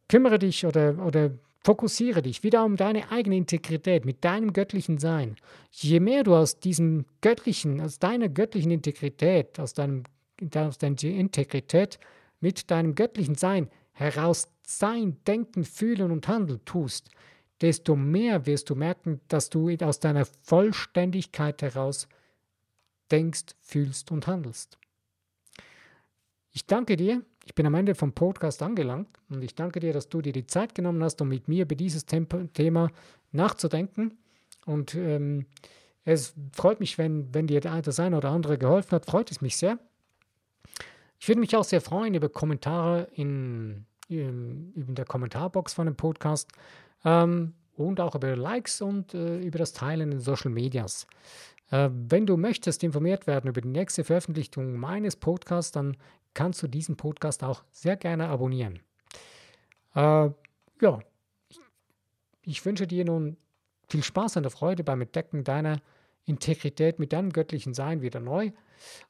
kümmere 0.08 0.38
dich 0.38 0.66
oder, 0.66 1.04
oder 1.04 1.30
Fokussiere 1.68 2.22
dich 2.22 2.42
wieder 2.42 2.64
um 2.64 2.76
deine 2.76 3.10
eigene 3.10 3.36
Integrität 3.36 4.06
mit 4.06 4.24
deinem 4.24 4.54
göttlichen 4.54 4.96
Sein. 4.96 5.36
Je 5.70 6.00
mehr 6.00 6.24
du 6.24 6.34
aus 6.34 6.60
diesem 6.60 7.04
göttlichen, 7.20 7.82
aus 7.82 7.98
deiner 7.98 8.30
göttlichen 8.30 8.70
Integrität, 8.70 9.60
aus, 9.60 9.74
deinem, 9.74 10.04
aus 10.54 10.78
deiner 10.78 11.04
Integrität 11.04 11.98
mit 12.40 12.70
deinem 12.70 12.94
göttlichen 12.94 13.34
Sein 13.34 13.68
heraus 13.92 14.48
sein, 14.66 15.18
denken, 15.26 15.62
fühlen 15.62 16.10
und 16.10 16.26
handeln 16.26 16.64
tust, 16.64 17.10
desto 17.60 17.96
mehr 17.96 18.46
wirst 18.46 18.70
du 18.70 18.74
merken, 18.74 19.20
dass 19.28 19.50
du 19.50 19.68
aus 19.82 20.00
deiner 20.00 20.24
Vollständigkeit 20.24 21.60
heraus 21.60 22.08
denkst, 23.10 23.44
fühlst 23.60 24.10
und 24.10 24.26
handelst. 24.26 24.78
Ich 26.50 26.64
danke 26.64 26.96
dir 26.96 27.22
ich 27.48 27.54
bin 27.54 27.64
am 27.64 27.74
Ende 27.74 27.94
vom 27.94 28.12
Podcast 28.12 28.62
angelangt 28.62 29.08
und 29.30 29.42
ich 29.42 29.54
danke 29.54 29.80
dir, 29.80 29.94
dass 29.94 30.10
du 30.10 30.20
dir 30.20 30.34
die 30.34 30.46
Zeit 30.46 30.74
genommen 30.74 31.02
hast, 31.02 31.18
um 31.22 31.28
mit 31.30 31.48
mir 31.48 31.62
über 31.62 31.74
dieses 31.74 32.04
Thema 32.04 32.90
nachzudenken. 33.32 34.18
Und 34.66 34.94
ähm, 34.94 35.46
es 36.04 36.34
freut 36.52 36.78
mich, 36.78 36.98
wenn, 36.98 37.32
wenn 37.32 37.46
dir 37.46 37.62
das 37.62 37.98
eine 38.00 38.18
oder 38.18 38.28
andere 38.28 38.58
geholfen 38.58 38.90
hat, 38.92 39.06
freut 39.06 39.30
es 39.30 39.40
mich 39.40 39.56
sehr. 39.56 39.78
Ich 41.18 41.26
würde 41.26 41.40
mich 41.40 41.56
auch 41.56 41.64
sehr 41.64 41.80
freuen 41.80 42.12
über 42.12 42.28
Kommentare 42.28 43.08
in, 43.14 43.86
in, 44.08 44.74
in 44.74 44.94
der 44.94 45.06
Kommentarbox 45.06 45.72
von 45.72 45.86
dem 45.86 45.96
Podcast 45.96 46.50
ähm, 47.06 47.54
und 47.76 47.98
auch 47.98 48.14
über 48.14 48.36
Likes 48.36 48.82
und 48.82 49.14
äh, 49.14 49.38
über 49.38 49.58
das 49.58 49.72
Teilen 49.72 50.12
in 50.12 50.20
Social 50.20 50.50
Medias. 50.50 51.06
Äh, 51.70 51.90
wenn 51.92 52.26
du 52.26 52.36
möchtest 52.36 52.82
informiert 52.84 53.26
werden 53.26 53.48
über 53.48 53.60
die 53.60 53.68
nächste 53.68 54.04
Veröffentlichung 54.04 54.76
meines 54.76 55.16
Podcasts, 55.16 55.72
dann 55.72 55.96
kannst 56.34 56.62
du 56.62 56.68
diesen 56.68 56.96
Podcast 56.96 57.42
auch 57.42 57.64
sehr 57.70 57.96
gerne 57.96 58.28
abonnieren. 58.28 58.80
Äh, 59.94 60.30
ja, 60.80 61.00
ich, 62.42 62.64
wünsche 62.64 62.86
dir 62.86 63.04
nun 63.04 63.36
viel 63.88 64.02
Spaß 64.02 64.36
und 64.36 64.50
Freude 64.50 64.84
beim 64.84 65.00
Entdecken 65.00 65.44
deiner 65.44 65.80
Integrität 66.24 66.98
mit 66.98 67.12
deinem 67.12 67.32
göttlichen 67.32 67.74
Sein 67.74 68.02
wieder 68.02 68.20
neu. 68.20 68.52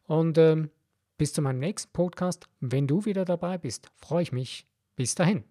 Und 0.06 0.38
ähm, 0.38 0.70
bis 1.16 1.32
zu 1.32 1.42
meinem 1.42 1.58
nächsten 1.58 1.92
Podcast, 1.92 2.48
wenn 2.60 2.86
du 2.86 3.04
wieder 3.04 3.24
dabei 3.24 3.58
bist, 3.58 3.90
freue 3.96 4.22
ich 4.22 4.32
mich. 4.32 4.66
Bis 4.96 5.14
dahin. 5.14 5.44